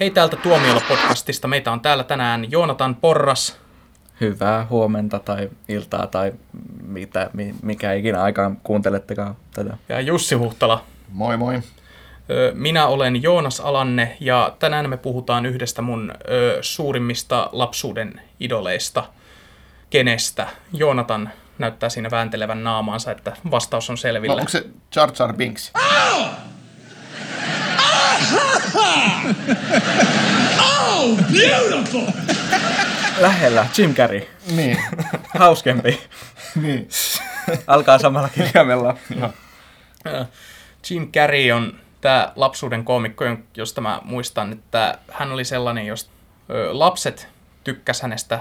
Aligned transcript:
Hei 0.00 0.10
täältä 0.10 0.36
Tuomiolla-podcastista. 0.36 1.48
Meitä 1.48 1.72
on 1.72 1.80
täällä 1.80 2.04
tänään 2.04 2.50
Joonatan 2.50 2.94
Porras. 2.94 3.60
Hyvää 4.20 4.66
huomenta 4.70 5.18
tai 5.18 5.50
iltaa 5.68 6.06
tai 6.06 6.32
mitä, 6.82 7.30
mikä 7.62 7.92
ikinä 7.92 8.22
aikaan 8.22 8.56
kuuntelettekaan 8.56 9.36
tätä. 9.54 9.76
Ja 9.88 10.00
Jussi 10.00 10.34
Huhtala. 10.34 10.84
Moi 11.12 11.36
moi. 11.36 11.60
Minä 12.54 12.86
olen 12.86 13.22
Joonas 13.22 13.60
Alanne 13.60 14.16
ja 14.20 14.56
tänään 14.58 14.90
me 14.90 14.96
puhutaan 14.96 15.46
yhdestä 15.46 15.82
mun 15.82 16.12
suurimmista 16.60 17.48
lapsuuden 17.52 18.20
idoleista, 18.40 19.04
kenestä. 19.90 20.46
Joonatan 20.72 21.30
näyttää 21.58 21.88
siinä 21.88 22.10
vääntelevän 22.10 22.64
naamaansa, 22.64 23.10
että 23.10 23.36
vastaus 23.50 23.90
on 23.90 23.98
selvillä. 23.98 24.34
No, 24.34 24.38
onko 24.38 24.50
se 24.50 24.66
Jar 24.96 25.10
Jar 25.18 25.32
Binks? 25.32 25.72
Oh! 25.74 26.49
oh, 30.58 31.18
beautiful! 31.32 32.06
Lähellä, 33.18 33.66
Jim 33.78 33.94
Carrey. 33.94 34.28
Niin. 34.56 34.78
Hauskempi. 35.38 36.00
niin. 36.62 36.88
Alkaa 37.66 37.98
samalla 37.98 38.28
kirjaimella. 38.28 38.96
Jim 40.90 41.12
Carrey 41.12 41.50
on 41.50 41.80
tämä 42.00 42.32
lapsuuden 42.36 42.84
koomikko, 42.84 43.24
josta 43.56 43.80
mä 43.80 44.00
muistan, 44.04 44.52
että 44.52 44.98
hän 45.12 45.32
oli 45.32 45.44
sellainen, 45.44 45.86
jos 45.86 46.10
lapset 46.70 47.28
tykkäs 47.64 48.02
hänestä, 48.02 48.40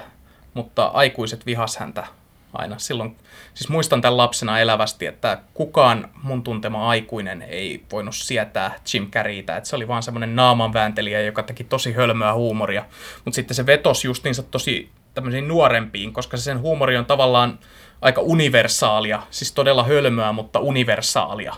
mutta 0.53 0.85
aikuiset 0.85 1.45
vihas 1.45 1.77
häntä 1.77 2.07
aina. 2.53 2.79
Silloin, 2.79 3.15
siis 3.53 3.69
muistan 3.69 4.01
tämän 4.01 4.17
lapsena 4.17 4.59
elävästi, 4.59 5.05
että 5.05 5.37
kukaan 5.53 6.09
mun 6.23 6.43
tuntema 6.43 6.89
aikuinen 6.89 7.41
ei 7.41 7.83
voinut 7.91 8.15
sietää 8.15 8.75
Jim 8.93 9.11
Carreytä, 9.11 9.57
että 9.57 9.69
se 9.69 9.75
oli 9.75 9.87
vaan 9.87 10.03
semmoinen 10.03 10.35
naamanvääntelijä, 10.35 11.21
joka 11.21 11.43
teki 11.43 11.63
tosi 11.63 11.93
hölmöä 11.93 12.33
huumoria, 12.33 12.85
mutta 13.25 13.35
sitten 13.35 13.55
se 13.55 13.65
vetosi 13.65 14.07
justiinsa 14.07 14.43
tosi 14.43 14.89
tämmöisiin 15.13 15.47
nuorempiin, 15.47 16.13
koska 16.13 16.37
se 16.37 16.43
sen 16.43 16.59
huumori 16.59 16.97
on 16.97 17.05
tavallaan 17.05 17.59
aika 18.01 18.21
universaalia, 18.21 19.21
siis 19.31 19.51
todella 19.51 19.83
hölmöä, 19.83 20.31
mutta 20.31 20.59
universaalia. 20.59 21.55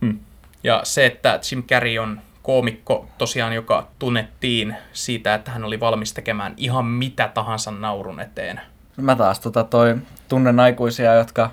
Hmm. 0.00 0.18
Ja 0.64 0.80
se, 0.84 1.06
että 1.06 1.40
Jim 1.50 1.62
Carrey 1.62 1.98
on 1.98 2.20
koomikko 2.42 3.08
tosiaan, 3.18 3.52
joka 3.52 3.88
tunnettiin 3.98 4.76
siitä, 4.92 5.34
että 5.34 5.50
hän 5.50 5.64
oli 5.64 5.80
valmis 5.80 6.12
tekemään 6.12 6.54
ihan 6.56 6.86
mitä 6.86 7.30
tahansa 7.34 7.70
naurun 7.70 8.20
eteen. 8.20 8.60
Mä 9.00 9.16
taas 9.16 9.40
tota 9.40 9.64
toi, 9.64 9.96
tunnen 10.28 10.60
aikuisia, 10.60 11.14
jotka 11.14 11.50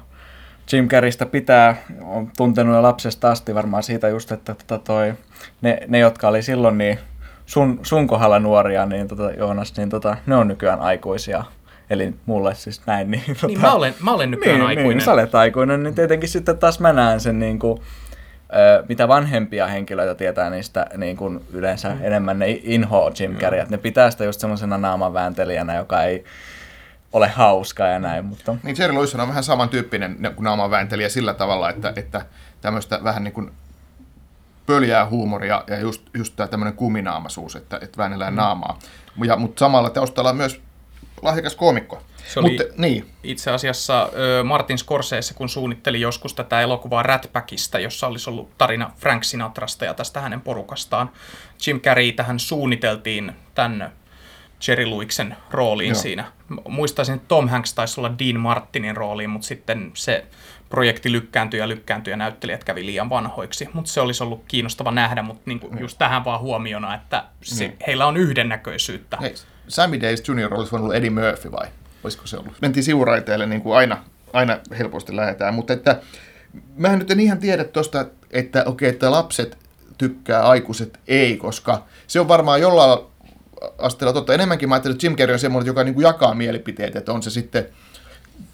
Jim 0.74 0.88
Carreystä 0.88 1.26
pitää, 1.26 1.76
on 2.02 2.32
tuntenut 2.38 2.76
jo 2.76 2.82
lapsesta 2.82 3.32
asti 3.32 3.56
varmaan 3.56 3.84
siitä 3.84 4.08
just, 4.08 4.32
että 4.32 4.54
tota 4.54 4.84
toi, 4.84 5.14
ne, 5.62 5.78
ne, 5.88 6.00
jotka 6.00 6.28
oli 6.28 6.42
silloin 6.42 6.78
niin 6.78 7.00
sun, 7.46 7.80
sun 7.84 8.08
kohdalla 8.08 8.40
nuoria, 8.40 8.86
niin 8.86 9.08
tota, 9.08 9.32
Joonas, 9.32 9.78
niin 9.78 9.90
tota, 9.90 10.18
ne 10.26 10.36
on 10.36 10.48
nykyään 10.48 10.80
aikuisia. 10.80 11.44
Eli 11.90 12.14
mulle 12.26 12.56
siis 12.56 12.82
näin. 12.86 13.12
Niin, 13.12 13.24
tota, 13.28 13.48
niin 13.48 13.62
mä, 13.62 13.74
olen, 13.74 13.94
mä 14.00 14.12
olen 14.14 14.32
nykyään 14.32 14.60
niin, 14.60 14.68
aikuinen. 14.68 14.98
Niin, 14.98 15.06
sä 15.06 15.14
olet 15.14 15.36
aikuinen, 15.36 15.84
niin 15.84 15.96
tietenkin 15.96 16.30
sitten 16.30 16.58
taas 16.58 16.80
mä 16.80 16.94
näen 16.94 17.20
sen 17.20 17.40
niin 17.40 17.60
kuin, 17.60 17.82
mitä 18.90 19.08
vanhempia 19.08 19.68
henkilöitä 19.68 20.16
tietää 20.16 20.50
niistä 20.50 20.86
niin 20.98 21.18
kuin 21.18 21.42
yleensä 21.54 21.90
mm. 21.90 22.06
enemmän 22.06 22.40
ne 22.40 22.60
inhoa 22.64 23.12
Jim 23.20 23.36
Carrey, 23.36 23.64
mm. 23.64 23.72
ne 23.72 23.78
pitää 23.78 24.12
sitä 24.12 24.24
just 24.24 24.40
semmoisena 24.40 24.78
naamanvääntelijänä, 24.78 25.76
joka 25.76 26.04
ei 26.04 26.24
ole 27.16 27.28
hauska 27.28 27.88
ja 27.88 28.00
näin. 28.00 28.26
Mutta... 28.26 28.56
Niin 28.64 28.76
Jerry 28.80 28.96
Lewis 28.96 29.16
on 29.16 29.28
vähän 29.28 29.44
samantyyppinen 29.44 30.18
kuin 30.36 30.44
naamanvääntelijä 30.44 31.10
sillä 31.10 31.34
tavalla, 31.34 31.70
että, 31.70 31.94
että 31.96 32.26
tämmöistä 32.62 33.00
vähän 33.04 33.24
niin 33.24 33.34
kuin 33.34 33.52
pöljää 34.66 35.10
huumoria 35.10 35.64
ja 35.68 35.80
just, 35.80 36.02
just 36.14 36.36
tämä 36.36 36.48
tämmöinen 36.48 36.74
kuminaamaisuus, 36.74 37.56
että, 37.56 37.80
että 37.82 37.98
väännellään 37.98 38.34
mm. 38.34 38.38
naamaa. 38.38 38.80
Ja, 39.26 39.36
mutta 39.36 39.60
samalla 39.60 39.90
taustalla 39.90 40.30
on 40.30 40.36
myös 40.36 40.62
lahjakas 41.22 41.56
koomikko. 41.56 42.02
Se 42.34 42.40
oli 42.40 42.50
Mutta, 42.50 42.64
niin. 42.78 43.12
itse 43.24 43.52
asiassa 43.52 44.10
Martin 44.44 44.78
Scorsese, 44.78 45.34
kun 45.34 45.50
suunnitteli 45.50 46.02
joskus 46.02 46.34
tätä 46.34 46.62
elokuvaa 46.62 47.04
Ratpackista, 47.04 47.80
jossa 47.80 48.08
olisi 48.08 48.30
ollut 48.30 48.58
tarina 48.58 48.92
Frank 48.98 49.24
Sinatrasta 49.24 49.86
ja 49.86 49.94
tästä 49.94 50.22
hänen 50.22 50.42
porukastaan. 50.42 51.10
Jim 51.68 51.80
Carrey 51.80 52.12
tähän 52.12 52.40
suunniteltiin 52.40 53.32
tänne 53.56 53.92
Jerry 54.68 54.86
Luiksen 54.86 55.36
rooliin 55.52 55.90
Joo. 55.90 56.02
siinä. 56.02 56.26
Muistaisin, 56.68 57.16
että 57.16 57.28
Tom 57.28 57.50
Hanks 57.50 57.74
taisi 57.74 58.00
olla 58.00 58.12
Dean 58.20 58.40
Martinin 58.40 58.98
rooliin, 58.98 59.30
mutta 59.30 59.48
sitten 59.48 59.92
se 59.94 60.26
projekti 60.70 61.12
lykkääntyi 61.12 61.60
ja 61.60 61.68
lykkääntyi 61.68 62.12
ja 62.12 62.18
näyttelijät 62.18 62.64
kävi 62.64 62.86
liian 62.86 63.10
vanhoiksi. 63.10 63.70
Mutta 63.74 63.92
se 63.92 64.02
olisi 64.02 64.24
ollut 64.24 64.44
kiinnostava 64.48 64.92
nähdä, 64.92 65.22
mutta 65.22 65.42
niinku 65.46 65.72
just 65.80 65.98
tähän 65.98 66.26
vaan 66.26 66.40
huomiona, 66.40 66.96
että 66.96 67.24
se, 67.42 67.68
mm. 67.68 67.74
heillä 67.88 68.06
on 68.06 68.18
yhdennäköisyyttä. 68.18 69.18
Hei, 69.22 69.36
Sammy 69.68 70.02
Davis 70.02 70.28
Jr. 70.28 70.54
olisi 70.54 70.72
voinut 70.72 70.86
olla 70.86 70.96
Eddie 70.96 71.10
Murphy 71.10 71.52
vai? 71.52 71.68
Olisiko 72.04 72.28
se 72.28 72.38
ollut? 72.38 72.54
Mentiin 72.62 72.84
sivuraiteelle 72.84 73.46
niin 73.46 73.62
kuin 73.62 73.78
aina, 73.78 73.98
aina 74.34 74.60
helposti 74.78 75.16
lähdetään, 75.16 75.54
mutta 75.54 75.74
että 75.74 76.02
mä 76.78 76.96
nyt 76.96 77.12
en 77.12 77.20
ihan 77.20 77.38
tiedä 77.38 77.64
tuosta, 77.64 78.06
että 78.32 78.64
okei, 78.66 78.90
että 78.90 79.12
lapset 79.12 79.58
tykkää, 79.98 80.44
aikuiset 80.44 81.00
ei, 81.08 81.38
koska 81.38 81.84
se 82.08 82.20
on 82.20 82.28
varmaan 82.28 82.62
jollain 82.62 83.00
asteella 83.78 84.14
totta. 84.14 84.34
Enemmänkin 84.34 84.70
mä 84.70 84.76
ajattelin, 84.76 84.96
että 84.96 85.08
Jim 85.08 85.16
Carrey 85.16 85.34
on 85.34 85.40
semmoinen, 85.40 85.68
joka 85.68 85.84
niin 85.84 85.94
kuin 85.94 86.04
jakaa 86.04 86.34
mielipiteet, 86.34 86.96
että 86.96 87.14
on 87.14 87.24
se 87.24 87.30
sitten, 87.30 87.68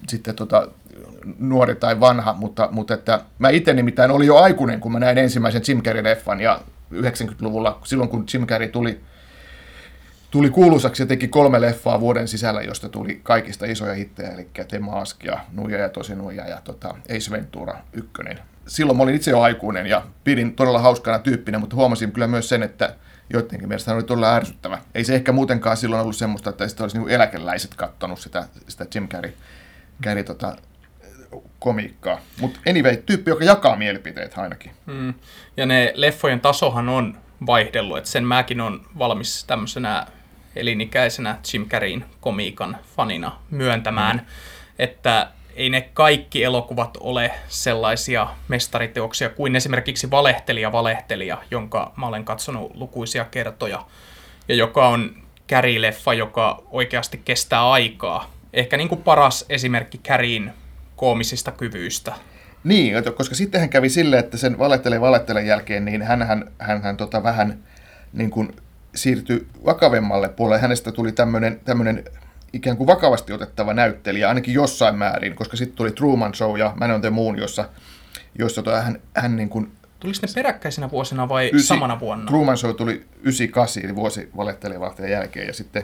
sitten 0.07 0.35
tota, 0.35 0.67
nuori 1.39 1.75
tai 1.75 1.99
vanha, 1.99 2.33
mutta, 2.33 2.69
mutta 2.71 2.93
että 2.93 3.21
mä 3.39 3.49
itse 3.49 3.73
nimittäin 3.73 4.11
olin 4.11 4.27
jo 4.27 4.37
aikuinen, 4.37 4.79
kun 4.79 4.91
mä 4.91 4.99
näin 4.99 5.17
ensimmäisen 5.17 5.61
Jim 5.67 5.81
Carrey-leffan 5.81 6.41
ja 6.41 6.59
90-luvulla, 6.93 7.79
silloin 7.83 8.09
kun 8.09 8.25
Jim 8.33 8.47
Carrey 8.47 8.67
tuli, 8.67 8.99
tuli 10.31 10.49
kuuluisaksi 10.49 11.03
ja 11.03 11.07
teki 11.07 11.27
kolme 11.27 11.61
leffaa 11.61 11.99
vuoden 11.99 12.27
sisällä, 12.27 12.61
josta 12.61 12.89
tuli 12.89 13.19
kaikista 13.23 13.65
isoja 13.65 13.93
hittejä, 13.93 14.29
eli 14.29 14.47
The 14.67 14.79
Mask 14.79 15.23
ja 15.23 15.39
Nuija 15.53 15.77
ja 15.77 15.89
Tosi 15.89 16.15
Nuija 16.15 16.47
ja 16.47 16.61
tota, 16.63 16.95
Ace 17.09 17.31
Ventura 17.31 17.77
ykkönen. 17.93 18.39
Silloin 18.67 18.97
mä 18.97 19.03
olin 19.03 19.15
itse 19.15 19.31
jo 19.31 19.41
aikuinen 19.41 19.87
ja 19.87 20.01
pidin 20.23 20.55
todella 20.55 20.79
hauskana 20.79 21.19
tyyppinä, 21.19 21.59
mutta 21.59 21.75
huomasin 21.75 22.11
kyllä 22.11 22.27
myös 22.27 22.49
sen, 22.49 22.63
että 22.63 22.95
joidenkin 23.33 23.67
mielestä 23.67 23.91
hän 23.91 23.97
oli 23.97 24.03
todella 24.03 24.35
ärsyttävä. 24.35 24.81
Ei 24.95 25.03
se 25.03 25.15
ehkä 25.15 25.31
muutenkaan 25.31 25.77
silloin 25.77 26.01
ollut 26.01 26.15
semmoista, 26.15 26.49
että 26.49 26.67
sitten 26.67 26.83
olisi 26.83 26.97
niin 26.97 27.09
eläkeläiset 27.09 27.75
kattonut 27.75 28.19
sitä, 28.19 28.47
sitä 28.67 28.85
Jim 28.95 29.07
Carrey, 29.07 29.33
Carrey 30.03 30.23
tota, 30.23 30.55
komiikkaa. 31.59 32.19
Mutta 32.39 32.59
anyway, 32.69 32.97
tyyppi, 32.97 33.31
joka 33.31 33.43
jakaa 33.43 33.75
mielipiteet 33.75 34.37
ainakin. 34.37 34.71
Mm. 34.85 35.13
Ja 35.57 35.65
ne 35.65 35.93
leffojen 35.95 36.39
tasohan 36.39 36.89
on 36.89 37.17
vaihdellut, 37.45 37.97
että 37.97 38.09
sen 38.09 38.25
mäkin 38.25 38.61
on 38.61 38.85
valmis 38.97 39.43
tämmöisenä 39.43 40.07
elinikäisenä 40.55 41.37
Jim 41.53 41.69
Carreyn 41.69 42.05
komiikan 42.21 42.77
fanina 42.95 43.39
myöntämään, 43.49 44.15
mm. 44.17 44.25
että 44.79 45.27
ei 45.55 45.69
ne 45.69 45.89
kaikki 45.93 46.43
elokuvat 46.43 46.97
ole 46.99 47.31
sellaisia 47.47 48.27
mestariteoksia 48.47 49.29
kuin 49.29 49.55
esimerkiksi 49.55 50.11
Valehtelija 50.11 50.71
Valehtelija, 50.71 51.37
jonka 51.51 51.93
mä 51.95 52.07
olen 52.07 52.25
katsonut 52.25 52.75
lukuisia 52.75 53.25
kertoja, 53.25 53.85
ja 54.47 54.55
joka 54.55 54.87
on 54.87 55.15
kärileffa, 55.47 56.13
joka 56.13 56.63
oikeasti 56.71 57.21
kestää 57.25 57.69
aikaa. 57.69 58.31
Ehkä 58.53 58.77
niin 58.77 58.89
kuin 58.89 59.03
paras 59.03 59.45
esimerkki 59.49 59.97
Käriin 59.97 60.51
koomisista 60.95 61.51
kyvyistä. 61.51 62.13
Niin, 62.63 62.95
koska 63.17 63.35
sittenhän 63.35 63.69
kävi 63.69 63.89
sille, 63.89 64.19
että 64.19 64.37
sen 64.37 64.59
valehtele 64.59 65.01
valehtele 65.01 65.41
jälkeen, 65.43 65.85
niin 65.85 66.01
hän, 66.01 66.27
hän, 66.27 66.51
hän, 66.81 66.97
tota 66.97 67.23
vähän 67.23 67.59
niin 68.13 68.31
kuin 68.31 68.55
siirtyi 68.95 69.47
vakavemmalle 69.65 70.29
puolelle. 70.29 70.61
Hänestä 70.61 70.91
tuli 70.91 71.11
tämmöinen 71.65 72.03
ikään 72.53 72.77
kuin 72.77 72.87
vakavasti 72.87 73.33
otettava 73.33 73.73
näyttelijä, 73.73 74.29
ainakin 74.29 74.53
jossain 74.53 74.95
määrin, 74.95 75.35
koska 75.35 75.57
sitten 75.57 75.77
tuli 75.77 75.91
Truman 75.91 76.33
Show 76.33 76.59
ja 76.59 76.73
Man 76.79 76.91
on 76.91 77.01
the 77.01 77.09
Moon, 77.09 77.37
jossa, 77.37 77.69
jossa 78.39 78.63
tota, 78.63 78.81
hän, 78.81 79.01
hän 79.15 79.35
niin 79.35 79.49
kuin 79.49 79.71
Tuliko 79.99 80.19
ne 80.21 80.27
peräkkäisinä 80.35 80.91
vuosina 80.91 81.29
vai 81.29 81.49
ysi, 81.53 81.67
samana 81.67 81.99
vuonna? 81.99 82.25
Truman 82.25 82.57
Show 82.57 82.75
tuli 82.75 83.03
98, 83.21 83.85
eli 83.85 83.95
vuosi 83.95 84.29
valehtelevalteen 84.37 85.11
jälkeen, 85.11 85.47
ja 85.47 85.53
sitten 85.53 85.83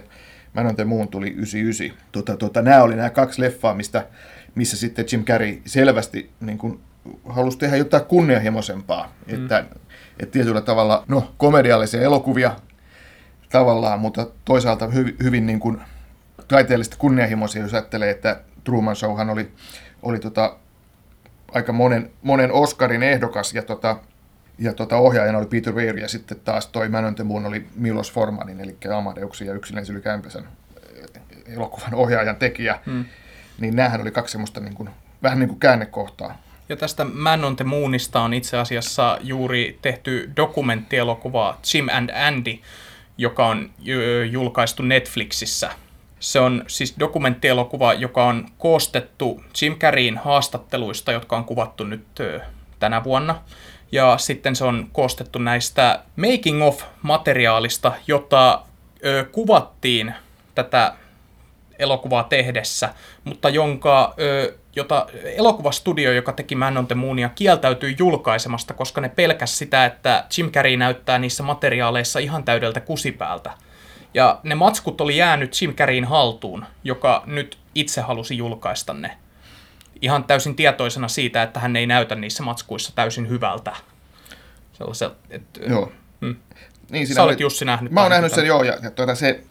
Man 0.53 0.68
on 0.68 0.75
the 0.75 0.83
Moon 0.83 1.07
tuli 1.07 1.27
99. 1.27 2.07
Tota, 2.12 2.38
tota, 2.38 2.62
nämä 2.62 2.83
oli 2.83 2.95
nämä 2.95 3.09
kaksi 3.09 3.41
leffaa, 3.41 3.74
mistä, 3.74 4.07
missä 4.56 4.77
sitten 4.77 5.06
Jim 5.12 5.25
Carrey 5.25 5.62
selvästi 5.65 6.30
niin 6.39 6.57
kuin, 6.57 6.80
halusi 7.30 7.57
tehdä 7.57 7.77
jotain 7.77 8.06
kunnianhimoisempaa. 8.06 9.13
Mm. 9.27 9.36
Että, 9.36 9.65
että 10.19 10.33
tietyllä 10.33 10.62
tavalla, 10.62 11.03
no, 11.07 11.33
komediallisia 11.38 12.01
elokuvia 12.01 12.56
tavallaan, 13.50 14.00
mutta 14.00 14.27
toisaalta 14.45 14.88
hyvin, 14.88 15.15
hyvin 15.24 15.45
niin 15.45 15.59
kuin, 15.59 15.81
taiteellisesti 16.48 16.95
kunnianhimoisia, 17.00 17.62
jos 17.62 17.74
ajattelee, 17.74 18.10
että 18.10 18.42
Truman 18.63 18.95
Showhan 18.95 19.30
oli, 19.30 19.51
oli 20.01 20.19
tota, 20.19 20.57
aika 21.51 21.74
monen, 21.74 22.12
monen 22.22 22.51
Oscarin 22.51 23.04
ehdokas 23.04 23.54
ja, 23.54 23.62
tota, 23.62 24.00
ja 24.60 24.74
tota, 24.74 24.98
ohjaajana 24.98 25.38
oli 25.38 25.45
Peter 25.45 25.74
Weir 25.74 25.98
ja 25.98 26.07
sitten 26.07 26.39
taas 26.39 26.68
toi 26.68 26.89
Man 26.89 27.06
on 27.06 27.16
the 27.16 27.24
Moon 27.24 27.45
oli 27.45 27.68
Milos 27.75 28.12
Formanin, 28.12 28.62
eli 28.62 28.78
Amadeuksen 28.98 29.48
ja 29.48 29.54
yksinäisen 29.54 29.95
yli 29.95 30.04
Kämpäsen 30.04 30.44
elokuvan 31.45 31.94
ohjaajan 31.94 32.36
tekijä. 32.36 32.80
Hmm. 32.86 33.06
Niin 33.60 33.75
näähän 33.75 34.01
oli 34.01 34.12
kaksi 34.12 34.31
semmoista 34.31 34.60
niin 34.60 34.75
kuin, 34.75 34.89
vähän 35.24 35.39
niin 35.39 35.50
kuin 35.50 35.60
käännekohtaa 35.60 36.42
Ja 36.69 36.75
tästä 36.75 37.06
Man 37.06 37.44
on 37.44 37.56
the 37.56 37.66
Moonista 37.66 38.22
on 38.22 38.34
itse 38.34 38.57
asiassa 38.57 39.18
juuri 39.22 39.80
tehty 39.81 40.31
dokumenttielokuva 40.36 41.57
Jim 41.74 41.88
and 41.92 42.10
Andy, 42.10 42.60
joka 43.18 43.48
on 43.48 43.69
julkaistu 44.30 44.84
Netflixissä. 44.84 45.72
Se 46.19 46.39
on 46.39 46.63
siis 46.67 46.95
dokumenttielokuva, 46.99 47.93
joka 47.93 48.25
on 48.25 48.45
koostettu 48.57 49.43
Jim 49.61 49.75
Carreyn 49.75 50.17
haastatteluista, 50.17 51.11
jotka 51.11 51.37
on 51.37 51.45
kuvattu 51.45 51.83
nyt 51.83 52.05
tänä 52.79 53.03
vuonna. 53.03 53.41
Ja 53.91 54.17
sitten 54.17 54.55
se 54.55 54.63
on 54.63 54.87
koostettu 54.91 55.39
näistä 55.39 56.03
making 56.15 56.63
of 56.63 56.83
materiaalista, 57.01 57.91
jota 58.07 58.61
ö, 59.05 59.25
kuvattiin 59.31 60.13
tätä 60.55 60.93
elokuvaa 61.79 62.23
tehdessä, 62.23 62.93
mutta 63.23 63.49
jonka, 63.49 64.13
ö, 64.19 64.53
jota 64.75 65.07
elokuvastudio, 65.23 66.11
joka 66.11 66.31
teki 66.31 66.55
Man 66.55 66.77
on 66.77 66.87
the 66.87 66.95
Moonia, 66.95 67.29
kieltäytyi 67.29 67.95
julkaisemasta, 67.99 68.73
koska 68.73 69.01
ne 69.01 69.09
pelkäs 69.09 69.57
sitä, 69.57 69.85
että 69.85 70.25
Jim 70.37 70.51
Carrey 70.51 70.77
näyttää 70.77 71.19
niissä 71.19 71.43
materiaaleissa 71.43 72.19
ihan 72.19 72.43
täydeltä 72.43 72.79
kusipäältä. 72.79 73.51
Ja 74.17 74.39
ne 74.43 74.55
matskut 74.55 75.01
oli 75.01 75.17
jäänyt 75.17 75.61
Jim 75.61 75.73
Carreyn 75.73 76.05
haltuun, 76.05 76.65
joka 76.83 77.23
nyt 77.25 77.57
itse 77.75 78.01
halusi 78.01 78.37
julkaista 78.37 78.93
ne. 78.93 79.17
Ihan 80.01 80.23
täysin 80.23 80.55
tietoisena 80.55 81.07
siitä, 81.07 81.43
että 81.43 81.59
hän 81.59 81.75
ei 81.75 81.87
näytä 81.87 82.15
niissä 82.15 82.43
matskuissa 82.43 82.95
täysin 82.95 83.29
hyvältä. 83.29 83.75
Sellaiselta, 84.73 85.15
että, 85.29 85.59
Joo. 85.69 85.91
Mm. 86.21 86.35
Niin, 86.89 87.07
Sä 87.07 87.23
olet 87.23 87.39
Jussi 87.39 87.65
nähnyt. 87.65 87.91
Mä 87.91 88.01
oon 88.01 88.11
nähnyt 88.11 88.33
sen, 88.33 88.45
joo, 88.45 88.63
ja, 88.63 88.77
ja 88.83 88.91
tuota, 88.91 89.15
se, 89.15 89.43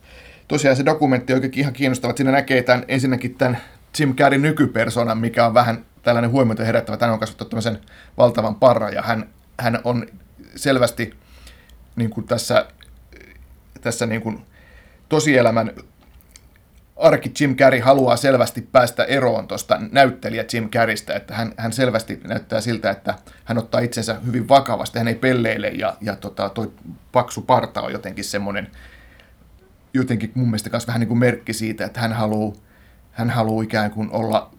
tosiaan 0.49 0.77
se 0.77 0.85
dokumentti 0.85 1.33
on 1.33 1.41
ihan 1.53 1.73
kiinnostava, 1.73 2.13
siinä 2.17 2.33
näkee 2.33 2.63
tämän, 2.63 2.85
ensinnäkin 2.89 3.35
tämän 3.35 3.59
Jim 3.99 4.15
Carrey 4.15 4.39
nykypersonan, 4.39 5.19
mikä 5.19 5.47
on 5.47 5.55
vähän 5.55 5.85
tällainen 6.03 6.31
huomiota 6.31 6.65
herättävä. 6.65 6.99
Hän 7.01 7.11
on 7.11 7.19
kasvattanut 7.19 7.51
tämmöisen 7.51 7.81
valtavan 8.17 8.55
parran, 8.55 8.95
ja 8.95 9.03
hän, 9.03 9.29
hän 9.61 9.81
on 9.85 10.07
selvästi 10.57 11.15
niin 11.97 12.11
kuin 12.11 12.27
tässä, 12.27 12.67
tässä 13.81 14.07
niin 14.07 14.21
kuin 14.21 14.47
tosielämän 15.09 15.73
arki 16.97 17.33
Jim 17.41 17.57
Carrey 17.57 17.81
haluaa 17.81 18.17
selvästi 18.17 18.69
päästä 18.73 19.05
eroon 19.05 19.49
tuosta 19.49 19.81
näyttelijä 19.93 20.45
Jim 20.53 20.71
Carreystä, 20.71 21.15
että 21.15 21.35
hän, 21.35 21.53
hän 21.57 21.73
selvästi 21.73 22.21
näyttää 22.25 22.61
siltä, 22.61 22.91
että 22.91 23.15
hän 23.45 23.59
ottaa 23.59 23.81
itsensä 23.81 24.17
hyvin 24.27 24.49
vakavasti, 24.49 24.99
hän 24.99 25.09
ei 25.09 25.15
pelleile 25.15 25.69
ja, 25.69 25.97
ja 26.01 26.17
tota, 26.17 26.49
toi 26.49 26.73
paksu 27.13 27.43
parta 27.43 27.83
on 27.83 27.93
jotenkin 27.93 28.25
semmoinen, 28.25 28.71
jotenkin 29.95 30.33
mun 30.35 30.49
mielestä 30.49 30.71
myös 30.71 30.87
vähän 30.87 31.01
niin 31.01 31.09
kuin 31.09 31.19
merkki 31.19 31.53
siitä, 31.53 31.85
että 31.85 32.01
hän 32.01 32.13
haluaa, 32.13 32.57
hän 33.13 33.31
haluaa 33.31 33.65
ikään 33.65 33.91
kuin 33.91 34.11
olla 34.11 34.51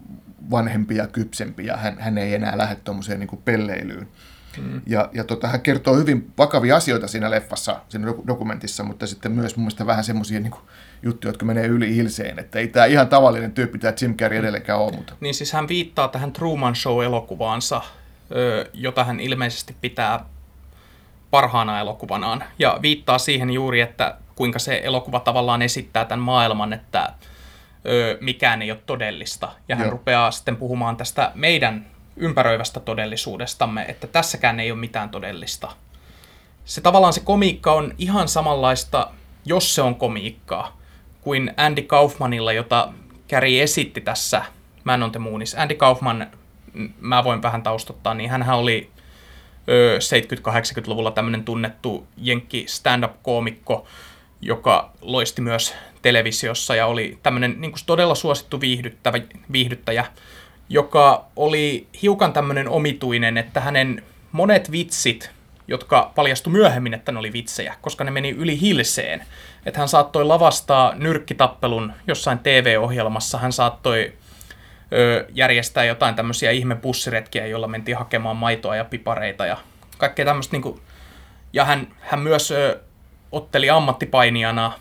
vanhempi 0.51 0.95
ja 0.95 1.07
kypsempi 1.07 1.65
ja 1.65 1.77
hän, 1.77 1.99
hän 1.99 2.17
ei 2.17 2.35
enää 2.35 2.57
lähde 2.57 2.75
tuommoiseen 2.75 3.19
niin 3.19 3.41
pelleilyyn. 3.45 4.07
Mm. 4.57 4.81
Ja, 4.85 5.09
ja 5.13 5.23
tota, 5.23 5.47
hän 5.47 5.61
kertoo 5.61 5.95
hyvin 5.95 6.31
vakavia 6.37 6.75
asioita 6.75 7.07
siinä 7.07 7.31
leffassa, 7.31 7.79
siinä 7.89 8.13
dokumentissa, 8.27 8.83
mutta 8.83 9.07
sitten 9.07 9.31
myös 9.31 9.55
mun 9.55 9.63
mielestä 9.63 9.85
vähän 9.85 10.03
semmoisia 10.03 10.39
niin 10.39 10.53
juttuja, 11.03 11.29
jotka 11.29 11.45
menee 11.45 11.67
yli 11.67 11.95
hilseen, 11.95 12.39
että 12.39 12.59
ei 12.59 12.67
tämä 12.67 12.85
ihan 12.85 13.07
tavallinen 13.07 13.51
tyyppi 13.51 13.79
tämä 13.79 13.93
Jim 14.01 14.17
Carrey 14.17 14.39
edelleenkään 14.39 14.79
ole. 14.79 14.91
Mutta. 14.91 15.13
Niin 15.19 15.33
siis 15.33 15.53
hän 15.53 15.67
viittaa 15.67 16.07
tähän 16.07 16.33
Truman 16.33 16.75
Show-elokuvaansa, 16.75 17.81
jota 18.73 19.03
hän 19.03 19.19
ilmeisesti 19.19 19.75
pitää 19.81 20.25
parhaana 21.31 21.79
elokuvanaan, 21.79 22.43
ja 22.59 22.79
viittaa 22.81 23.17
siihen 23.17 23.49
juuri, 23.49 23.81
että 23.81 24.17
kuinka 24.35 24.59
se 24.59 24.81
elokuva 24.83 25.19
tavallaan 25.19 25.61
esittää 25.61 26.05
tämän 26.05 26.23
maailman, 26.23 26.73
että 26.73 27.13
mikään 28.21 28.61
ei 28.61 28.71
ole 28.71 28.79
todellista. 28.85 29.51
Ja 29.67 29.75
hän 29.75 29.85
Joo. 29.85 29.91
rupeaa 29.91 30.31
sitten 30.31 30.55
puhumaan 30.55 30.97
tästä 30.97 31.31
meidän 31.35 31.85
ympäröivästä 32.17 32.79
todellisuudestamme, 32.79 33.85
että 33.87 34.07
tässäkään 34.07 34.59
ei 34.59 34.71
ole 34.71 34.79
mitään 34.79 35.09
todellista. 35.09 35.71
Se 36.65 36.81
tavallaan 36.81 37.13
se 37.13 37.19
komiikka 37.19 37.73
on 37.73 37.93
ihan 37.97 38.27
samanlaista, 38.27 39.11
jos 39.45 39.75
se 39.75 39.81
on 39.81 39.95
komiikkaa, 39.95 40.77
kuin 41.21 41.53
Andy 41.57 41.81
Kaufmanilla, 41.81 42.53
jota 42.53 42.93
Käri 43.27 43.59
esitti 43.59 44.01
tässä 44.01 44.41
Man 44.83 45.03
on 45.03 45.11
the 45.11 45.19
Moonissa. 45.19 45.61
Andy 45.61 45.75
Kaufman, 45.75 46.27
mä 46.99 47.23
voin 47.23 47.41
vähän 47.41 47.63
taustottaa, 47.63 48.13
niin 48.13 48.29
hän 48.29 48.49
oli 48.49 48.89
70-80-luvulla 50.79 51.11
tämmöinen 51.11 51.43
tunnettu 51.43 52.07
jenkki 52.17 52.65
stand-up-koomikko, 52.67 53.87
joka 54.41 54.91
loisti 55.01 55.41
myös 55.41 55.75
televisiossa 56.01 56.75
ja 56.75 56.85
oli 56.85 57.19
tämmöinen 57.23 57.61
niin 57.61 57.73
todella 57.85 58.15
suosittu 58.15 58.61
viihdyttävä, 58.61 59.17
viihdyttäjä 59.51 60.05
joka 60.69 61.25
oli 61.35 61.87
hiukan 62.01 62.33
tämmöinen 62.33 62.69
omituinen, 62.69 63.37
että 63.37 63.59
hänen 63.61 64.03
monet 64.31 64.71
vitsit, 64.71 65.31
jotka 65.67 66.11
paljastui 66.15 66.53
myöhemmin, 66.53 66.93
että 66.93 67.11
ne 67.11 67.19
oli 67.19 67.33
vitsejä, 67.33 67.75
koska 67.81 68.03
ne 68.03 68.11
meni 68.11 68.29
yli 68.29 68.61
hilseen. 68.61 69.23
Että 69.65 69.79
hän 69.79 69.87
saattoi 69.87 70.25
lavastaa 70.25 70.95
nyrkkitappelun 70.95 71.93
jossain 72.07 72.39
TV-ohjelmassa, 72.39 73.37
hän 73.37 73.53
saattoi 73.53 74.13
ö, 74.93 75.27
järjestää 75.33 75.83
jotain 75.83 76.15
tämmöisiä 76.15 76.51
ihmebussiretkiä, 76.51 77.47
joilla 77.47 77.67
mentiin 77.67 77.97
hakemaan 77.97 78.35
maitoa 78.35 78.75
ja 78.75 78.85
pipareita 78.85 79.45
ja 79.45 79.57
kaikkea 79.97 80.25
tämmöistä. 80.25 80.53
Niin 80.53 80.61
kuin, 80.61 80.81
ja 81.53 81.65
hän, 81.65 81.87
hän 81.99 82.19
myös 82.19 82.51
ö, 82.51 82.79
otteli 83.31 83.69
ammattipainijana 83.69 84.71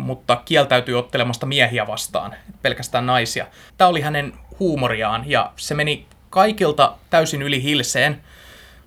mutta 0.00 0.42
kieltäytyi 0.44 0.94
ottelemasta 0.94 1.46
miehiä 1.46 1.86
vastaan, 1.86 2.34
pelkästään 2.62 3.06
naisia. 3.06 3.46
Tämä 3.78 3.88
oli 3.88 4.00
hänen 4.00 4.32
huumoriaan 4.60 5.30
ja 5.30 5.52
se 5.56 5.74
meni 5.74 6.06
kaikilta 6.30 6.96
täysin 7.10 7.42
yli 7.42 7.62
hilseen, 7.62 8.20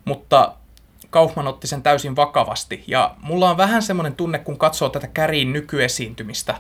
mutta 0.06 0.54
Kaufman 1.10 1.48
otti 1.48 1.68
sen 1.68 1.84
täysin 1.84 2.16
vakavasti. 2.16 2.84
Ja 2.88 3.16
mulla 3.22 3.50
on 3.50 3.58
vähän 3.58 3.82
semmoinen 3.82 4.16
tunne, 4.16 4.40
kun 4.40 4.58
katsoo 4.58 4.90
tätä 4.90 5.08
Käriin 5.08 5.54
nykyesiintymistä, 5.54 6.56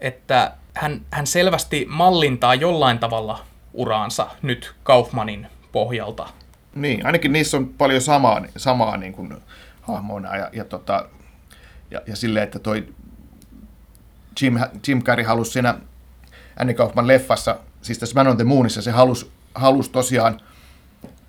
että 0.00 0.52
hän, 0.74 1.00
hän 1.10 1.26
selvästi 1.26 1.86
mallintaa 1.88 2.54
jollain 2.54 2.98
tavalla 2.98 3.44
uraansa 3.72 4.26
nyt 4.42 4.74
Kaufmanin 4.82 5.46
pohjalta. 5.72 6.28
Niin, 6.74 7.06
ainakin 7.06 7.32
niissä 7.32 7.56
on 7.56 7.68
paljon 7.68 8.00
samaa, 8.00 8.42
samaa 8.56 8.96
niin 8.96 9.12
kuin 9.12 9.36
hahmoina 9.82 10.36
ja, 10.36 10.50
ja, 10.52 10.64
tota, 10.64 11.08
ja, 11.90 12.00
ja 12.06 12.16
silleen, 12.16 12.44
että 12.44 12.58
toi 12.58 12.88
Jim, 14.42 14.58
Jim 14.88 15.02
Carrey 15.02 15.24
halusi 15.24 15.50
siinä 15.50 15.74
Annie 16.56 16.74
Kaufman 16.74 17.06
leffassa, 17.06 17.58
siis 17.82 17.98
tässä 17.98 18.14
Man 18.14 18.28
on 18.28 18.36
the 18.36 18.44
Moonissa, 18.44 18.82
se 18.82 18.90
halusi, 18.90 19.30
halusi 19.54 19.90
tosiaan 19.90 20.40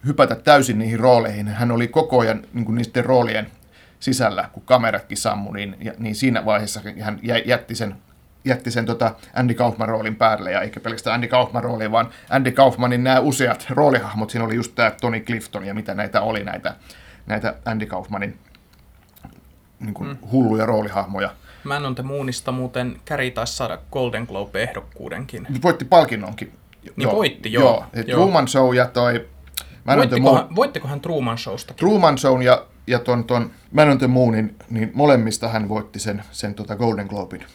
hypätä 0.05 0.35
täysin 0.35 0.79
niihin 0.79 0.99
rooleihin. 0.99 1.47
Hän 1.47 1.71
oli 1.71 1.87
koko 1.87 2.19
ajan 2.19 2.41
niin 2.53 2.65
kuin 2.65 2.75
niiden 2.75 3.05
roolien 3.05 3.47
sisällä, 3.99 4.49
kun 4.53 4.63
kameratkin 4.65 5.17
sammui, 5.17 5.53
niin, 5.53 5.93
niin 5.97 6.15
siinä 6.15 6.45
vaiheessa 6.45 6.81
hän 7.01 7.19
jätti 7.45 7.75
sen, 7.75 7.95
jätti 8.45 8.71
sen 8.71 8.85
tota 8.85 9.15
Andy 9.33 9.53
Kaufman 9.53 9.89
roolin 9.89 10.15
päälle, 10.15 10.51
ja 10.51 10.61
eikä 10.61 10.79
pelkästään 10.79 11.13
Andy 11.13 11.27
Kaufman 11.27 11.63
rooli, 11.63 11.91
vaan 11.91 12.09
Andy 12.29 12.51
Kaufmanin 12.51 13.03
nämä 13.03 13.19
useat 13.19 13.65
roolihahmot, 13.69 14.29
siinä 14.29 14.45
oli 14.45 14.55
just 14.55 14.75
tämä 14.75 14.91
Tony 15.01 15.19
Clifton 15.19 15.65
ja 15.65 15.73
mitä 15.73 15.93
näitä 15.93 16.21
oli, 16.21 16.43
näitä, 16.43 16.75
näitä 17.25 17.55
Andy 17.65 17.85
Kaufmanin 17.85 18.39
niin 19.79 19.93
kuin, 19.93 20.09
mm. 20.09 20.17
hulluja 20.31 20.65
roolihahmoja. 20.65 21.29
Man 21.63 21.85
on 21.85 21.95
the 21.95 22.03
Moonista 22.03 22.51
muuten 22.51 23.01
Käri 23.05 23.31
taisi 23.31 23.53
saada 23.53 23.77
Golden 23.91 24.27
Globe-ehdokkuudenkin. 24.27 25.47
Voitti 25.63 25.85
palkinnonkin. 25.85 26.51
Niin 26.83 26.93
joo, 26.97 27.15
voitti, 27.15 27.53
joo. 27.53 27.63
joo. 27.63 28.03
joo. 28.07 28.19
Truman 28.19 28.47
Show 28.47 28.75
ja 28.75 28.85
toi... 28.85 29.27
Man 29.83 29.97
voittiko, 29.97 30.35
hän, 30.35 30.55
voittiko 30.55 30.87
hän 30.87 31.01
Truman 31.01 31.37
Showsta? 31.37 31.73
Truman 31.73 32.17
Show 32.17 32.41
ja, 32.41 32.65
ja 32.87 32.99
ton, 32.99 33.23
ton 33.23 33.51
Man 33.71 33.89
on 33.89 33.97
the 33.97 34.07
Moonin, 34.07 34.55
niin 34.69 34.91
molemmista 34.93 35.47
hän 35.47 35.69
voitti 35.69 35.99
sen, 35.99 36.23
sen 36.31 36.53
tota 36.53 36.75
Golden 36.75 37.07
Globin. 37.07 37.45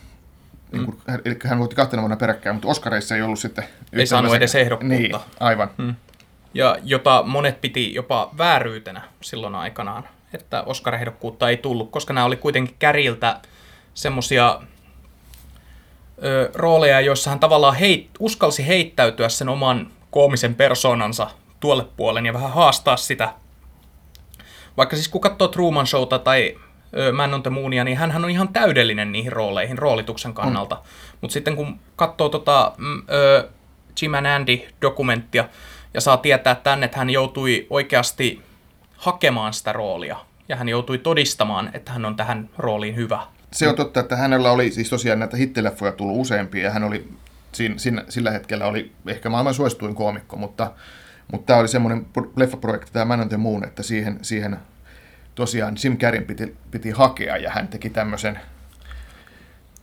Niin 0.73 0.84
mm. 0.84 1.14
Eli 1.25 1.37
hän 1.44 1.58
voitti 1.58 1.76
kahtena 1.76 2.02
vuonna 2.02 2.16
peräkkäin, 2.16 2.56
mutta 2.56 2.68
Oscareissa 2.68 3.16
ei 3.16 3.23
ollut 3.23 3.38
sitten... 3.38 3.64
Ei 3.92 4.06
saanut 4.06 4.34
edes 4.34 4.54
ehdokkuutta. 4.54 4.96
Niin, 4.96 5.16
aivan. 5.40 5.70
Mm. 5.78 5.94
Ja 6.54 6.76
jota 6.82 7.23
monet 7.26 7.61
piti 7.61 7.94
jopa 7.94 8.30
vääryytenä 8.38 9.02
silloin 9.20 9.54
aikanaan, 9.54 10.08
että 10.32 10.62
Oscar-ehdokkuutta 10.62 11.49
ei 11.49 11.56
tullut, 11.56 11.90
koska 11.90 12.12
nämä 12.12 12.25
oli 12.25 12.37
kuitenkin 12.37 12.76
Käriltä 12.78 13.40
semmosia 13.94 14.60
ö, 16.24 16.50
rooleja, 16.54 17.00
joissa 17.00 17.30
hän 17.30 17.40
tavallaan 17.40 17.76
heit, 17.76 18.10
uskalsi 18.18 18.66
heittäytyä 18.66 19.28
sen 19.28 19.48
oman 19.48 19.90
koomisen 20.10 20.54
persoonansa 20.54 21.30
tuolle 21.60 21.84
puolen 21.96 22.26
ja 22.26 22.32
vähän 22.32 22.52
haastaa 22.52 22.96
sitä. 22.96 23.32
Vaikka 24.76 24.96
siis 24.96 25.08
kun 25.08 25.20
katsoo 25.20 25.48
Truman 25.48 25.86
Showta 25.86 26.18
tai 26.18 26.56
ö, 26.96 27.12
Man 27.12 27.34
on 27.34 27.42
the 27.42 27.50
Moonia, 27.50 27.84
niin 27.84 27.96
hän 27.96 28.24
on 28.24 28.30
ihan 28.30 28.48
täydellinen 28.48 29.12
niihin 29.12 29.32
rooleihin 29.32 29.78
roolituksen 29.78 30.34
kannalta. 30.34 30.74
Mm. 30.74 30.82
Mutta 31.20 31.32
sitten 31.32 31.56
kun 31.56 31.80
katsoo 31.96 32.28
tota, 32.28 32.72
ö, 33.12 33.48
Jim 34.02 34.14
and 34.14 34.26
Andy-dokumenttia 34.26 35.44
ja 35.94 36.00
saa 36.00 36.16
tietää 36.16 36.54
tänne, 36.54 36.84
että 36.84 36.98
hän 36.98 37.10
joutui 37.10 37.66
oikeasti 37.70 38.42
hakemaan 38.96 39.54
sitä 39.54 39.72
roolia 39.72 40.16
ja 40.48 40.56
hän 40.56 40.68
joutui 40.68 40.98
todistamaan, 40.98 41.70
että 41.74 41.92
hän 41.92 42.04
on 42.04 42.16
tähän 42.16 42.50
rooliin 42.58 42.96
hyvä 42.96 43.20
se 43.54 43.68
on 43.68 43.76
totta, 43.76 44.00
että 44.00 44.16
hänellä 44.16 44.50
oli 44.50 44.73
siis 44.73 44.90
tosiaan 44.90 45.18
näitä 45.18 45.37
hittileffoja 45.37 45.92
tullut 45.92 46.20
useampia 46.20 46.64
ja 46.64 46.70
hän 46.70 46.84
oli 46.84 47.08
siinä, 47.52 47.78
siinä, 47.78 48.04
sillä 48.08 48.30
hetkellä 48.30 48.66
oli 48.66 48.92
ehkä 49.06 49.30
maailman 49.30 49.54
suosituin 49.54 49.94
koomikko, 49.94 50.37
mutta, 50.37 50.73
Mutta 51.32 51.46
tämä 51.46 51.61
oli 51.61 51.68
semmoinen 51.68 52.06
leffaprojekti, 52.37 52.92
tämä 52.92 53.04
Man 53.04 53.20
on 53.20 53.28
the 53.28 53.37
Moon, 53.37 53.64
että 53.64 53.82
siihen, 53.82 54.18
siihen 54.23 54.56
tosiaan 55.34 55.76
Jim 55.84 55.99
Carreyn 55.99 56.25
piti, 56.25 56.56
piti 56.70 56.90
hakea 56.90 57.37
ja 57.37 57.50
hän 57.50 57.68
teki 57.68 57.90
tämmöisen 57.90 58.40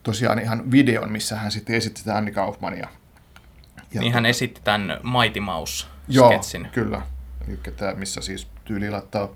tosiaan 0.04 0.40
ihan 0.40 0.72
videon, 0.72 1.12
missä 1.12 1.36
hän 1.36 1.52
sitten 1.52 1.76
esitti 1.76 2.00
sitä 2.00 2.18
Anni 2.18 2.32
Kaufmania. 2.32 2.88
Ja 3.94 4.02
niin 4.02 4.14
hän 4.14 4.26
esitti 4.26 4.62
tämän 4.64 5.00
Mighty 5.04 5.40
Mouse 5.40 5.88
Joo, 6.08 6.42
kyllä. 6.72 7.02
Eli 7.48 7.60
tämä, 7.78 7.94
missä 7.94 8.22
siis 8.22 8.48
tyyli 8.66 8.90
laittaa 8.90 9.30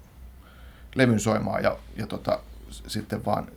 levyn 0.95 1.19
soimaan 1.19 1.63
ja, 1.63 1.77
ja 1.95 2.07
tota, 2.07 2.39
sitten 2.87 3.25
vaan 3.25 3.47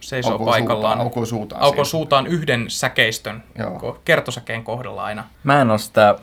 seisoo 0.00 0.32
aukoo 0.32 0.46
paikallaan. 0.46 0.92
Suutaan, 0.92 1.00
aukoo 1.00 1.24
suutaan. 1.26 1.62
aukoo 1.62 1.84
siihen. 1.84 1.90
suutaan 1.90 2.26
yhden 2.26 2.64
säkeistön, 2.68 3.42
Joo. 3.58 4.00
kertosäkeen 4.04 4.64
kohdalla 4.64 5.04
aina. 5.04 5.24
Mä 5.44 5.60
en 5.60 5.70
ole 5.70 5.78
sitä, 5.78 6.14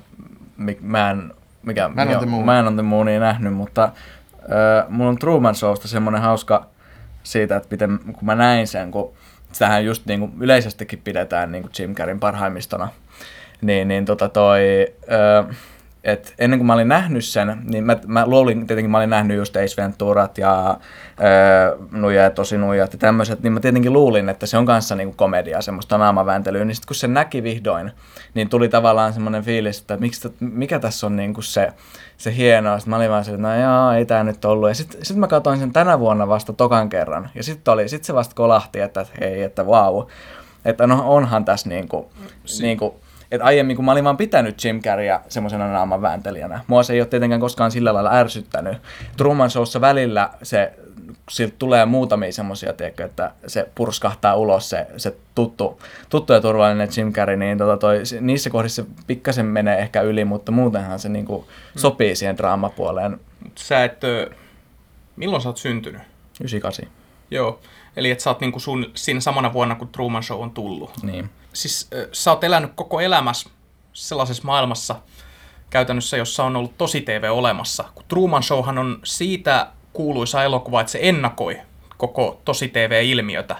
mä 0.81 1.11
en, 1.11 1.33
mikä, 1.63 1.87
Man 1.87 2.07
on 2.07 2.11
joo, 2.11 2.21
the 2.21 2.29
Moon. 2.29 2.45
Man 2.45 2.67
on 2.67 2.73
the 2.73 2.81
Moonia 2.81 3.19
nähnyt, 3.19 3.53
mutta 3.53 3.83
äh, 3.83 4.89
mulla 4.89 5.09
on 5.09 5.17
Truman 5.17 5.55
Showsta 5.55 5.87
semmoinen 5.87 6.21
hauska 6.21 6.65
siitä, 7.23 7.55
että 7.55 7.67
miten, 7.71 7.99
kun 8.13 8.25
mä 8.25 8.35
näin 8.35 8.67
sen, 8.67 8.91
kun 8.91 9.13
sitähän 9.51 9.85
just 9.85 10.05
niin 10.05 10.19
kuin 10.19 10.33
yleisestikin 10.39 11.01
pidetään 11.03 11.51
niin 11.51 11.61
kuin 11.61 11.71
Jim 11.79 11.95
Carreyn 11.95 12.19
parhaimmistona, 12.19 12.89
niin, 13.61 13.87
niin 13.87 14.05
tota 14.05 14.29
toi, 14.29 14.87
äh, 15.11 15.55
et 16.05 16.33
ennen 16.39 16.59
kuin 16.59 16.67
mä 16.67 16.73
olin 16.73 16.87
nähnyt 16.87 17.25
sen, 17.25 17.57
niin 17.63 17.83
mä, 17.83 17.97
mä 18.07 18.27
luulin, 18.27 18.67
tietenkin 18.67 18.91
mä 18.91 18.97
olin 18.97 19.09
nähnyt 19.09 19.37
just 19.37 19.55
Ace 19.55 19.81
Venturat 19.81 20.37
ja 20.37 20.77
öö, 21.21 21.77
Nuja 21.91 22.23
ja 22.23 22.29
Tosi 22.29 22.57
Nuijat 22.57 22.93
ja 22.93 22.99
tämmöiset, 22.99 23.43
niin 23.43 23.53
mä 23.53 23.59
tietenkin 23.59 23.93
luulin, 23.93 24.29
että 24.29 24.45
se 24.45 24.57
on 24.57 24.65
kanssa 24.65 24.95
niinku 24.95 25.15
komedia, 25.17 25.61
semmoista 25.61 25.97
naamavääntelyä, 25.97 26.65
niin 26.65 26.75
sitten 26.75 26.87
kun 26.87 26.95
se 26.95 27.07
näki 27.07 27.43
vihdoin, 27.43 27.91
niin 28.33 28.49
tuli 28.49 28.69
tavallaan 28.69 29.13
semmoinen 29.13 29.43
fiilis, 29.43 29.79
että 29.79 29.97
miksi, 29.97 30.33
mikä 30.39 30.79
tässä 30.79 31.07
on 31.07 31.15
niinku 31.15 31.41
se, 31.41 31.73
se 32.17 32.35
hienoa. 32.35 32.79
Sitten 32.79 32.89
mä 32.89 32.95
olin 32.95 33.09
vaan 33.09 33.25
se, 33.25 33.31
että 33.31 33.41
no 33.41 33.55
joo, 33.55 33.91
ei 33.91 34.05
tää 34.05 34.23
nyt 34.23 34.45
ollut. 34.45 34.69
Ja 34.69 34.75
sitten 34.75 35.05
sit 35.05 35.17
mä 35.17 35.27
katsoin 35.27 35.59
sen 35.59 35.73
tänä 35.73 35.99
vuonna 35.99 36.27
vasta 36.27 36.53
tokan 36.53 36.89
kerran. 36.89 37.29
Ja 37.35 37.43
sitten 37.43 37.71
oli, 37.71 37.89
sit 37.89 38.03
se 38.03 38.13
vasta 38.13 38.35
kolahti, 38.35 38.79
että 38.79 39.05
hei, 39.21 39.43
että 39.43 39.67
vau. 39.67 39.93
Wow. 39.95 40.07
Että 40.65 40.87
no 40.87 41.03
onhan 41.05 41.45
tässä 41.45 41.69
niinku, 41.69 42.11
si- 42.45 42.63
niinku 42.63 42.99
että 43.31 43.45
aiemmin, 43.45 43.75
kun 43.75 43.85
mä 43.85 43.91
olin 43.91 44.03
vaan 44.03 44.17
pitänyt 44.17 44.63
Jim 44.63 44.81
Carreyä 44.81 45.21
semmoisena 45.27 45.71
naaman 45.71 46.01
vääntelijänä, 46.01 46.59
mua 46.67 46.83
se 46.83 46.93
ei 46.93 47.01
ole 47.01 47.07
tietenkään 47.07 47.41
koskaan 47.41 47.71
sillä 47.71 47.93
lailla 47.93 48.13
ärsyttänyt. 48.13 48.77
Truman 49.17 49.49
Showssa 49.49 49.81
välillä 49.81 50.29
se, 50.43 50.73
siltä 51.29 51.55
tulee 51.59 51.85
muutamia 51.85 52.31
semmoisia, 52.31 52.73
että 53.05 53.31
se 53.47 53.69
purskahtaa 53.75 54.35
ulos 54.35 54.69
se, 54.69 54.87
se 54.97 55.15
tuttu, 55.35 55.81
tuttu 56.09 56.33
ja 56.33 56.41
turvallinen 56.41 56.89
Jim 56.97 57.13
Carrey, 57.13 57.37
niin 57.37 57.57
tota 57.57 57.77
toi, 57.77 58.03
niissä 58.21 58.49
kohdissa 58.49 58.83
se 58.83 58.89
pikkasen 59.07 59.45
menee 59.45 59.77
ehkä 59.77 60.01
yli, 60.01 60.25
mutta 60.25 60.51
muutenhan 60.51 60.99
se 60.99 61.09
niinku 61.09 61.47
sopii 61.75 62.15
siihen 62.15 62.37
draamapuoleen. 62.37 63.19
Sä 63.55 63.83
et, 63.83 64.01
milloin 65.15 65.41
sä 65.41 65.49
oot 65.49 65.57
syntynyt? 65.57 66.01
98. 66.41 66.85
Joo, 67.31 67.59
eli 67.97 68.11
että 68.11 68.23
sä 68.23 68.29
oot 68.29 68.41
niinku 68.41 68.59
sun, 68.59 68.91
siinä 68.95 69.19
samana 69.19 69.53
vuonna, 69.53 69.75
kun 69.75 69.87
Truman 69.87 70.23
Show 70.23 70.41
on 70.41 70.51
tullut. 70.51 70.91
Niin. 71.03 71.29
Siis 71.55 71.87
ö, 71.93 72.09
sä 72.11 72.31
oot 72.31 72.43
elänyt 72.43 72.71
koko 72.75 72.99
elämässä 72.99 73.49
sellaisessa 73.93 74.43
maailmassa 74.45 74.95
käytännössä, 75.69 76.17
jossa 76.17 76.43
on 76.43 76.55
ollut 76.55 76.77
tosi 76.77 77.01
TV 77.01 77.29
olemassa. 77.31 77.83
Kun 77.95 78.05
Truman 78.07 78.43
Showhan 78.43 78.77
on 78.77 78.99
siitä 79.03 79.67
kuuluisa 79.93 80.43
elokuva, 80.43 80.81
että 80.81 80.91
se 80.91 80.99
ennakoi 81.01 81.61
koko 81.97 82.41
tosi 82.45 82.67
TV-ilmiötä. 82.67 83.55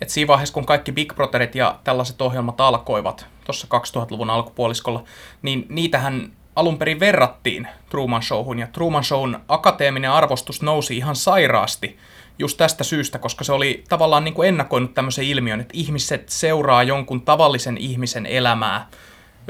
Et 0.00 0.10
siinä 0.10 0.28
vaiheessa, 0.28 0.54
kun 0.54 0.66
kaikki 0.66 0.92
Big 0.92 1.14
Brotherit 1.14 1.54
ja 1.54 1.78
tällaiset 1.84 2.22
ohjelmat 2.22 2.60
alkoivat 2.60 3.26
tuossa 3.44 3.66
2000-luvun 3.74 4.30
alkupuoliskolla, 4.30 5.04
niin 5.42 5.66
niitähän 5.68 6.32
alun 6.56 6.78
perin 6.78 7.00
verrattiin 7.00 7.68
Truman 7.90 8.22
Showhun, 8.22 8.58
ja 8.58 8.66
Truman 8.66 9.04
Shown 9.04 9.40
akateeminen 9.48 10.10
arvostus 10.10 10.62
nousi 10.62 10.96
ihan 10.96 11.16
sairaasti 11.16 11.98
just 12.40 12.58
tästä 12.58 12.84
syystä, 12.84 13.18
koska 13.18 13.44
se 13.44 13.52
oli 13.52 13.84
tavallaan 13.88 14.24
niin 14.24 14.34
kuin 14.34 14.48
ennakoinut 14.48 14.94
tämmöisen 14.94 15.24
ilmiön, 15.24 15.60
että 15.60 15.74
ihmiset 15.76 16.28
seuraa 16.28 16.82
jonkun 16.82 17.22
tavallisen 17.22 17.78
ihmisen 17.78 18.26
elämää 18.26 18.88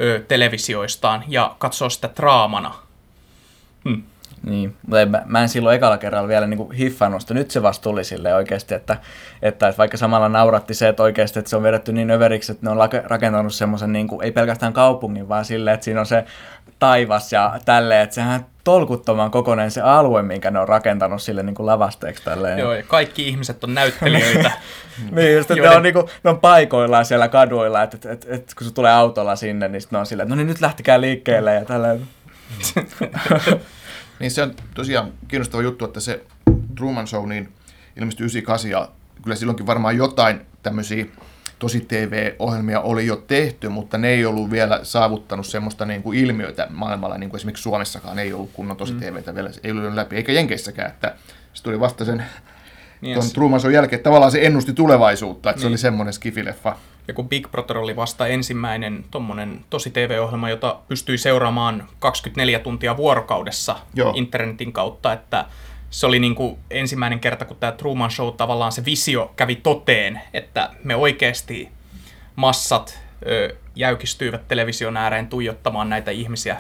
ö, 0.01 0.25
televisioistaan 0.29 1.25
ja 1.29 1.57
katsoo 1.59 1.91
sitä 1.91 2.11
draamana. 2.17 2.75
Hmm. 3.89 4.03
Niin, 4.43 4.77
mutta 4.87 5.07
mä, 5.07 5.23
mä 5.27 5.43
en 5.43 5.49
silloin 5.49 5.77
ekalla 5.77 5.99
kerralla 5.99 6.29
vielä 6.29 6.47
niin 6.47 6.59
kuin 6.59 6.73
hiffannut 6.73 7.21
sitä. 7.21 7.35
Nyt 7.35 7.51
se 7.51 7.63
vasta 7.63 7.83
tuli 7.83 8.05
silleen 8.05 8.37
oikeasti, 8.37 8.75
että, 8.75 8.97
että, 9.43 9.69
että 9.69 9.79
vaikka 9.79 9.97
samalla 9.97 10.29
nauratti 10.29 10.75
se, 10.75 10.89
että 10.89 11.03
oikeasti 11.03 11.39
että 11.39 11.49
se 11.51 11.57
on 11.57 11.63
vedetty 11.63 11.93
niin 11.93 12.11
överiksi, 12.11 12.53
että 12.53 12.67
ne 12.67 12.71
on 12.71 12.79
lake- 12.79 13.03
rakentanut 13.05 13.55
semmoisen, 13.55 13.93
niin 13.93 14.09
kuin, 14.09 14.25
ei 14.25 14.33
pelkästään 14.33 14.73
kaupungin, 14.73 15.29
vaan 15.29 15.45
silleen, 15.45 15.75
että 15.75 15.85
siinä 15.85 16.01
on 16.01 16.07
se 16.07 16.25
taivas 16.79 17.33
ja 17.33 17.61
tälleen, 17.65 18.03
että 18.03 18.15
sehän 18.15 18.47
tolkuttoman 18.65 19.31
kokoinen 19.31 19.71
se 19.71 19.81
alue, 19.81 20.23
minkä 20.23 20.51
ne 20.51 20.59
on 20.59 20.69
rakentanut 20.69 21.23
sille 21.23 21.43
niin 21.43 21.55
kuin 21.55 21.67
lavasteeksi 21.67 22.25
tälleen. 22.25 22.59
Joo, 22.59 22.73
ja 22.73 22.83
kaikki 22.83 23.29
ihmiset 23.29 23.65
on 23.65 23.75
näyttelijöitä. 23.75 24.51
niin, 25.11 25.35
just, 25.35 25.51
että 25.51 25.63
Joiden- 25.63 25.71
ne, 25.71 25.77
on, 25.77 25.83
niinku, 25.83 26.09
ne 26.25 26.31
on 26.31 26.41
paikoillaan 26.41 27.05
siellä 27.05 27.29
kaduilla, 27.29 27.83
että, 27.83 27.97
että, 27.97 28.13
että, 28.13 28.27
että 28.31 28.55
kun 28.59 28.67
se 28.67 28.75
tulee 28.75 28.93
autolla 28.93 29.37
sinne, 29.37 29.69
niin 29.69 29.83
ne 29.91 29.99
on 29.99 30.07
silleen, 30.07 30.25
että 30.25 30.35
no 30.35 30.37
niin 30.37 30.49
nyt 30.49 30.61
lähtikää 30.61 31.01
liikkeelle 31.01 31.55
ja 31.55 31.65
tälleen. 31.65 32.01
Niin 34.21 34.31
se 34.31 34.43
on 34.43 34.55
tosiaan 34.75 35.12
kiinnostava 35.29 35.62
juttu, 35.62 35.85
että 35.85 36.00
se 36.00 36.25
Truman 36.77 37.07
Show 37.07 37.29
niin 37.29 37.49
ilmestyi 37.97 38.25
98 38.25 38.71
ja 38.71 38.89
kyllä 39.23 39.37
silloinkin 39.37 39.67
varmaan 39.67 39.97
jotain 39.97 40.41
tämmöisiä 40.62 41.07
tosi 41.59 41.81
TV-ohjelmia 41.81 42.81
oli 42.81 43.07
jo 43.07 43.17
tehty, 43.17 43.69
mutta 43.69 43.99
ne 43.99 44.09
ei 44.09 44.27
ollut 44.27 44.50
vielä 44.50 44.81
saavuttanut 44.83 45.47
semmoista 45.47 45.87
niin 45.87 46.03
kuin 46.03 46.19
ilmiötä 46.19 46.67
maailmalla, 46.71 47.19
niin 47.19 47.31
kuin 47.31 47.39
esimerkiksi 47.39 47.62
Suomessakaan 47.62 48.19
ei 48.19 48.33
ollut 48.33 48.50
kunnon 48.53 48.77
tosi 48.77 48.95
TVtä 48.95 49.35
vielä, 49.35 49.50
ei 49.65 49.71
ollut 49.71 49.95
läpi, 49.95 50.17
eikä 50.17 50.33
Jenkeissäkään, 50.33 50.91
että 50.91 51.15
se 51.55 51.62
tuli 51.62 51.81
vasta 51.81 52.05
sen 52.05 52.25
Niin, 53.00 53.15
tuon 53.15 53.31
Truman 53.31 53.61
Show 53.61 53.73
jälkeen, 53.73 53.99
että 53.99 54.05
tavallaan 54.11 54.33
se 54.33 54.47
ennusti 54.47 54.73
tulevaisuutta, 54.73 55.50
että 55.50 55.61
se 55.61 55.67
Niin. 55.67 55.73
oli 55.73 55.79
semmoinen 55.79 56.12
skifileffa. 56.12 56.77
Ja 57.09 57.14
kun 57.14 57.28
Big 57.28 57.50
Brother 57.50 57.78
oli 57.78 57.97
vasta 57.97 58.26
ensimmäinen 58.26 59.04
tommonen 59.11 59.64
tosi 59.71 59.90
TV-ohjelma, 59.90 60.50
jota 60.50 60.78
pystyi 60.88 61.19
seuraamaan 61.19 61.88
24 61.99 62.59
tuntia 62.59 62.97
vuorokaudessa 62.97 63.76
Joo. 63.95 64.12
internetin 64.16 64.73
kautta, 64.73 65.12
että 65.12 65.45
se 65.90 66.07
oli 66.07 66.19
niin 66.19 66.35
kuin 66.35 66.59
ensimmäinen 66.71 67.21
kerta, 67.21 67.45
kun 67.45 67.57
tämä 67.57 67.73
Truman 67.73 68.11
Show 68.11 68.35
tavallaan 68.37 68.73
se 68.73 68.85
visio 68.85 69.33
kävi 69.37 69.57
toteen, 69.57 70.21
että 70.35 70.71
me 70.85 70.97
oikeasti 70.97 71.69
massat 72.37 73.00
ö, 73.26 73.57
jäykistyivät 73.75 74.49
television 74.49 74.97
ääreen 74.97 75.26
tuijottamaan 75.26 75.88
näitä 75.88 76.11
ihmisiä 76.11 76.57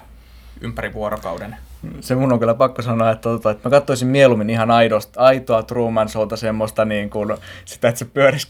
ympäri 0.60 0.92
vuorokauden. 0.92 1.56
Se 2.00 2.14
mun 2.14 2.32
on 2.32 2.38
kyllä 2.38 2.54
pakko 2.54 2.82
sanoa, 2.82 3.10
että, 3.10 3.22
tota, 3.22 3.50
että 3.50 3.68
mä 3.68 3.70
katsoisin 3.70 4.08
mieluummin 4.08 4.50
ihan 4.50 4.70
aidosta, 4.70 5.20
aitoa 5.20 5.62
Truman 5.62 6.08
Showta 6.08 6.36
semmoista 6.36 6.84
niin 6.84 7.10
kuin, 7.10 7.36
sitä, 7.64 7.88
että 7.88 7.98
se 7.98 8.04
pyörisi 8.04 8.46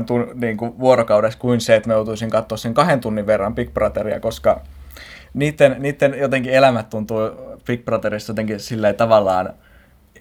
24-7 0.00 0.04
tun, 0.04 0.30
niin 0.34 0.56
kuin 0.56 0.78
vuorokaudessa 0.78 1.38
kuin 1.38 1.60
se, 1.60 1.76
että 1.76 1.88
mä 1.88 1.94
joutuisin 1.94 2.30
katsoa 2.30 2.58
sen 2.58 2.74
kahden 2.74 3.00
tunnin 3.00 3.26
verran 3.26 3.54
Big 3.54 3.70
Brotheria, 3.74 4.20
koska 4.20 4.60
niiden, 5.34 5.76
niiden 5.78 6.14
jotenkin 6.18 6.52
elämät 6.52 6.90
tuntuu 6.90 7.18
Big 7.66 7.84
Brotherissa 7.84 8.30
jotenkin 8.30 8.60
silleen 8.60 8.94
tavallaan 8.94 9.54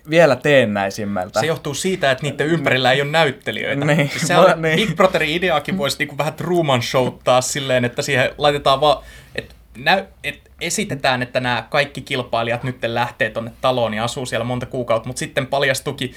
vielä 0.09 0.35
teennäisimmältä. 0.35 1.39
Se 1.39 1.45
johtuu 1.45 1.73
siitä, 1.73 2.11
että 2.11 2.23
niiden 2.23 2.47
ympärillä 2.47 2.91
ei 2.91 3.01
ole 3.01 3.11
näyttelijöitä. 3.11 3.85
Niin. 3.85 4.09
Siis 4.09 4.27
se 4.27 4.37
on, 4.37 4.61
Niin. 4.61 4.75
Big 4.75 4.95
Brotherin 4.95 5.29
ideakin 5.29 5.77
voisi 5.77 5.97
niinku 5.99 6.17
vähän 6.17 6.33
Truman 6.33 6.81
showttaa 6.81 7.41
silleen, 7.41 7.85
että 7.85 8.01
siihen 8.01 8.29
laitetaan 8.37 8.81
vaan, 8.81 9.03
että 9.35 9.55
näy, 9.77 10.03
et 10.23 10.51
esitetään, 10.65 11.21
että 11.21 11.39
nämä 11.39 11.63
kaikki 11.69 12.01
kilpailijat 12.01 12.63
nyt 12.63 12.77
lähtee 12.83 13.29
tonne 13.29 13.51
taloon 13.61 13.93
ja 13.93 14.03
asuu 14.03 14.25
siellä 14.25 14.43
monta 14.43 14.65
kuukautta, 14.65 15.07
mutta 15.09 15.19
sitten 15.19 15.47
paljastukin, 15.47 16.13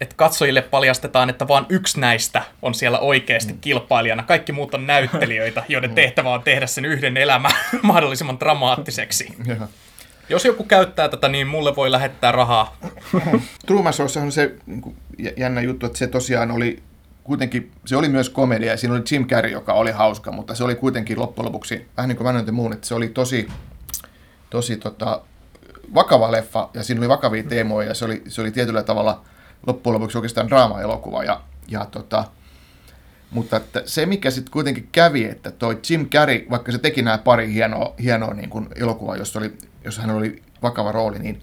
että 0.00 0.14
katsojille 0.16 0.62
paljastetaan, 0.62 1.30
että 1.30 1.48
vain 1.48 1.66
yksi 1.68 2.00
näistä 2.00 2.42
on 2.62 2.74
siellä 2.74 2.98
oikeasti 2.98 3.52
Mm. 3.52 3.60
kilpailijana. 3.60 4.22
Kaikki 4.22 4.52
muut 4.52 4.74
on 4.74 4.86
näyttelijöitä, 4.86 5.62
joiden 5.68 5.94
tehtävä 5.94 6.30
on 6.30 6.42
tehdä 6.42 6.66
sen 6.66 6.84
yhden 6.84 7.16
elämän 7.16 7.52
mahdollisimman 7.82 8.40
dramaattiseksi. 8.40 9.34
Jos 10.28 10.44
joku 10.44 10.64
käyttää 10.64 11.08
tätä, 11.08 11.28
niin 11.28 11.46
mulle 11.46 11.76
voi 11.76 11.92
lähettää 11.92 12.32
rahaa. 12.32 12.76
Truman 13.66 13.92
Showssa 13.92 14.20
on 14.20 14.32
se 14.32 14.54
niin 14.66 14.80
kuin, 14.80 14.96
jä- 15.18 15.32
jännä 15.36 15.60
juttu, 15.60 15.86
että 15.86 15.98
se 15.98 16.06
tosiaan 16.06 16.50
oli 16.50 16.82
kuitenkin, 17.26 17.72
se 17.84 17.96
oli 17.96 18.08
myös 18.08 18.30
komedia 18.30 18.70
ja 18.70 18.76
siinä 18.76 18.94
oli 18.94 19.02
Jim 19.10 19.26
Carrey, 19.26 19.52
joka 19.52 19.72
oli 19.72 19.90
hauska, 19.90 20.32
mutta 20.32 20.54
se 20.54 20.64
oli 20.64 20.74
kuitenkin 20.74 21.18
loppujen 21.20 21.46
lopuksi, 21.46 21.88
vähän 21.96 22.08
niin 22.08 22.16
kuin 22.16 22.44
the 22.44 22.52
Moon, 22.52 22.72
että 22.72 22.86
se 22.86 22.94
oli 22.94 23.08
tosi, 23.08 23.48
tosi 24.50 24.76
tota, 24.76 25.22
vakava 25.94 26.32
leffa 26.32 26.70
ja 26.74 26.82
siinä 26.82 27.00
oli 27.00 27.08
vakavia 27.08 27.42
teemoja 27.42 27.88
ja 27.88 27.94
se 27.94 28.04
oli, 28.04 28.22
se 28.28 28.40
oli 28.40 28.50
tietyllä 28.50 28.82
tavalla 28.82 29.24
loppujen 29.66 29.94
lopuksi 29.94 30.18
oikeastaan 30.18 30.48
draama-elokuva 30.48 31.24
ja, 31.24 31.40
ja 31.68 31.84
tota, 31.84 32.24
mutta 33.30 33.56
että 33.56 33.82
se, 33.86 34.06
mikä 34.06 34.30
sitten 34.30 34.52
kuitenkin 34.52 34.88
kävi, 34.92 35.24
että 35.24 35.50
toi 35.50 35.78
Jim 35.90 36.08
Carrey, 36.08 36.46
vaikka 36.50 36.72
se 36.72 36.78
teki 36.78 37.02
nämä 37.02 37.18
pari 37.18 37.52
hienoa, 37.52 37.94
hienoa 38.02 38.34
niin 38.34 38.50
kuin 38.50 38.68
elokuvaa, 38.76 39.16
jossa, 39.16 39.38
oli, 39.38 39.52
jossa 39.84 40.02
hän 40.02 40.10
oli 40.10 40.42
vakava 40.62 40.92
rooli, 40.92 41.18
niin 41.18 41.42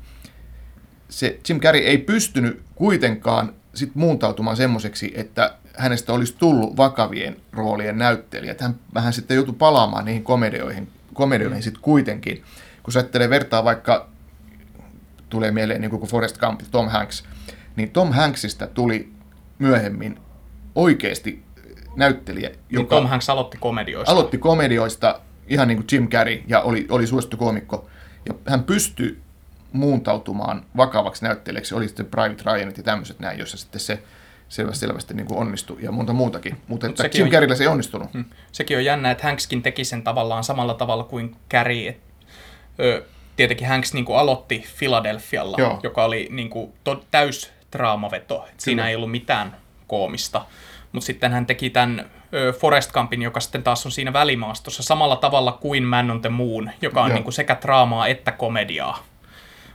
se 1.09 1.39
Jim 1.49 1.59
Carrey 1.59 1.81
ei 1.81 1.97
pystynyt 1.97 2.61
kuitenkaan 2.75 3.53
sit 3.73 3.95
muuntautumaan 3.95 4.57
semmoiseksi, 4.57 5.11
että 5.15 5.55
hänestä 5.77 6.13
olisi 6.13 6.35
tullut 6.39 6.77
vakavien 6.77 7.37
roolien 7.51 7.97
näyttelijä. 7.97 8.51
Että 8.51 8.63
hän 8.63 8.75
vähän 8.93 9.13
sitten 9.13 9.35
joutui 9.35 9.55
palaamaan 9.57 10.05
niihin 10.05 10.23
komedioihin, 10.23 10.89
komedioihin 11.13 11.63
sitten 11.63 11.81
kuitenkin. 11.81 12.43
kun 12.83 12.93
sä 12.93 12.99
ajattelee 12.99 13.29
vertaa 13.29 13.63
vaikka, 13.63 14.09
tulee 15.29 15.51
mieleen 15.51 15.81
niin 15.81 15.91
kuin 15.91 16.09
Forrest 16.09 16.37
Gump, 16.37 16.61
Tom 16.71 16.89
Hanks, 16.89 17.23
niin 17.75 17.91
Tom 17.91 18.11
Hanksista 18.11 18.67
tuli 18.67 19.13
myöhemmin 19.59 20.19
oikeasti 20.75 21.43
näyttelijä, 21.95 22.49
Niin 22.49 22.59
joka 22.69 22.95
Tom 22.95 23.07
Hanks 23.07 23.29
aloitti 23.29 23.57
komedioista. 23.57 24.11
aloitti 24.11 24.37
komedioista 24.37 25.19
ihan 25.47 25.67
niin 25.67 25.77
kuin 25.77 25.87
Jim 25.91 26.07
Carrey 26.07 26.43
ja 26.47 26.61
oli, 26.61 26.87
oli 26.89 27.07
suosittu 27.07 27.37
koomikko. 27.37 27.89
Ja 28.25 28.33
hän 28.47 28.63
pystyi 28.63 29.21
muuntautumaan 29.71 30.65
vakavaksi 30.77 31.23
näyttelijäksi, 31.23 31.75
oli 31.75 31.87
sitten 31.87 32.05
Private 32.05 32.43
Ryanit 32.51 32.77
ja 32.77 32.83
tämmöiset 32.83 33.19
näin, 33.19 33.39
jossa 33.39 33.57
sitten 33.57 33.81
se 33.81 34.03
selvästi, 34.53 34.79
selvästi 34.79 35.13
niin 35.13 35.27
kuin 35.27 35.39
onnistui 35.39 35.77
ja 35.81 35.91
monta 35.91 36.13
muutakin. 36.13 36.57
Mutta 36.67 36.87
että 36.87 37.03
sekin 37.03 37.21
Jim 37.21 37.31
Carreyllä 37.31 37.55
se 37.55 37.63
ei 37.63 37.67
onnistunut. 37.67 38.13
Mm. 38.13 38.25
Sekin 38.51 38.77
on 38.77 38.85
jännä, 38.85 39.11
että 39.11 39.27
Hankskin 39.27 39.63
teki 39.63 39.85
sen 39.85 40.03
tavallaan 40.03 40.43
samalla 40.43 40.73
tavalla 40.73 41.03
kuin 41.03 41.35
Carrie. 41.51 41.89
Et, 41.89 41.99
ö, 42.79 43.03
tietenkin 43.35 43.67
Hanks 43.67 43.93
niin 43.93 44.05
kuin 44.05 44.19
aloitti 44.19 44.65
Philadelphialla, 44.79 45.57
Joo. 45.59 45.79
joka 45.83 46.03
oli 46.03 46.27
niin 46.31 46.49
kuin, 46.49 46.73
to, 46.83 47.03
täys 47.11 47.51
draamaveto. 47.71 48.45
Et 48.49 48.59
Siinä 48.59 48.81
Kyllä. 48.81 48.89
ei 48.89 48.95
ollut 48.95 49.11
mitään 49.11 49.57
koomista. 49.87 50.45
Mutta 50.91 51.05
sitten 51.05 51.31
hän 51.31 51.45
teki 51.45 51.69
tämän 51.69 52.09
ö, 52.33 52.53
Forest 52.53 52.91
Gumpin, 52.91 53.21
joka 53.21 53.39
sitten 53.39 53.63
taas 53.63 53.85
on 53.85 53.91
siinä 53.91 54.13
välimaastossa 54.13 54.83
samalla 54.83 55.15
tavalla 55.15 55.51
kuin 55.51 55.83
Man 55.83 56.11
on 56.11 56.21
the 56.21 56.29
Moon, 56.29 56.71
joka 56.81 57.01
on 57.01 57.09
Joo. 57.09 57.15
niin 57.15 57.23
kuin 57.23 57.33
sekä 57.33 57.57
draamaa 57.61 58.07
että 58.07 58.31
komediaa. 58.31 59.03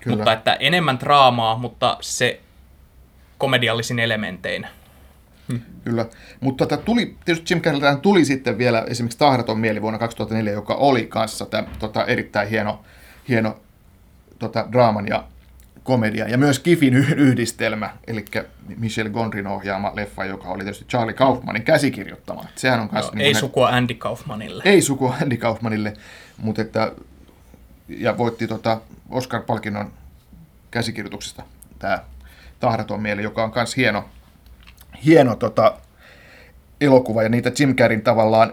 Kyllä. 0.01 0.17
Mutta 0.17 0.33
että 0.33 0.55
enemmän 0.55 1.01
draamaa, 1.01 1.59
mutta 1.59 1.97
se 2.01 2.41
komediallisin 3.39 3.99
elementein. 3.99 4.67
Kyllä, 5.85 6.07
mutta 6.41 6.67
tota, 6.67 6.83
tuli, 6.83 7.17
tietysti 7.25 7.55
Jim 7.55 7.63
Carreyltähän 7.63 8.01
tuli 8.01 8.25
sitten 8.25 8.59
vielä 8.59 8.85
esimerkiksi 8.89 9.19
Tahraton 9.19 9.59
mieli 9.59 9.83
vuonna 9.83 9.99
2004, 9.99 10.53
joka 10.53 10.75
oli 10.75 11.07
kanssa 11.07 11.47
tämä, 11.47 11.69
tota, 11.79 12.05
erittäin 12.05 12.49
hieno, 12.49 12.85
hieno 13.29 13.61
tota, 14.39 14.67
draaman 14.73 15.09
ja 15.09 15.25
komedia, 15.83 16.29
ja 16.29 16.39
myös 16.39 16.59
Kifin 16.59 16.95
yh- 16.95 17.15
yhdistelmä, 17.17 17.91
eli 18.07 18.25
Michel 18.77 19.11
Gondrin 19.11 19.47
ohjaama 19.47 19.93
leffa, 19.95 20.25
joka 20.25 20.49
oli 20.49 20.63
tietysti 20.63 20.85
Charlie 20.85 21.15
Kaufmanin 21.15 21.63
käsikirjoittama. 21.63 22.45
Sehän 22.57 22.81
on 22.81 22.89
kanssa... 22.89 23.13
No, 23.15 23.23
ei 23.23 23.35
sukua 23.35 23.69
Andy 23.69 23.95
Kaufmanille. 23.95 24.63
ei 24.67 24.83
sukua 24.83 25.17
Andy 25.23 25.37
Kaufmanille, 25.37 25.93
mutta 26.37 26.63
että, 26.63 26.93
ja 27.89 28.19
voitti 28.19 28.49
tota 28.49 28.81
Oscar-palkinnon 29.11 29.93
käsikirjoituksesta 30.71 31.43
tämä 31.79 31.99
Tahraton 32.61 33.03
mieli, 33.03 33.23
joka 33.23 33.45
on 33.45 33.53
myös 33.55 33.77
hieno, 33.77 34.05
hieno 35.05 35.37
tota, 35.37 35.75
elokuva 36.81 37.23
ja 37.23 37.29
niitä 37.29 37.53
Jim 37.59 37.77
Carreyn 37.77 38.03
tavallaan 38.03 38.53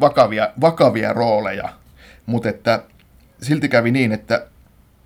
vakavia, 0.00 0.50
vakavia 0.60 1.12
rooleja, 1.12 1.68
mutta 2.26 2.48
että 2.48 2.82
silti 3.42 3.68
kävi 3.68 3.90
niin, 3.90 4.12
että 4.12 4.46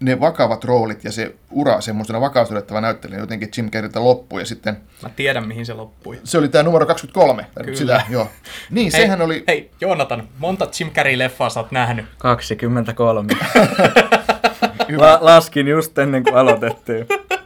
ne 0.00 0.20
vakavat 0.20 0.64
roolit 0.64 1.04
ja 1.04 1.12
se 1.12 1.34
ura 1.50 1.80
semmoisena 1.80 2.20
vakautudettava 2.20 2.80
näyttelijä 2.80 3.18
jotenkin 3.20 3.48
Jim 3.56 3.70
Carreyltä 3.70 4.04
loppui 4.04 4.40
ja 4.40 4.46
sitten 4.46 4.76
Mä 5.02 5.10
tiedän, 5.16 5.48
mihin 5.48 5.66
se 5.66 5.74
loppui. 5.74 6.20
se 6.24 6.38
oli 6.38 6.48
tämä 6.48 6.62
numero 6.62 6.86
23. 6.86 7.46
Kyllä. 7.64 7.76
Sitä, 7.76 8.02
joo. 8.08 8.28
Niin, 8.70 8.92
Hei, 8.92 9.02
sehän 9.02 9.22
oli... 9.22 9.44
Hei, 9.48 9.70
Joonatan, 9.80 10.28
monta 10.38 10.68
Jim 10.80 10.90
Carrey-leffaa 10.90 11.50
sä 11.50 11.60
oot 11.60 11.72
nähnyt? 11.72 12.06
23. 12.18 13.28
Hyvä. 14.90 15.02
La- 15.12 15.18
laskin 15.20 15.68
just 15.68 15.98
ennen 15.98 16.22
kuin 16.22 16.36
aloitettiin. 16.36 17.06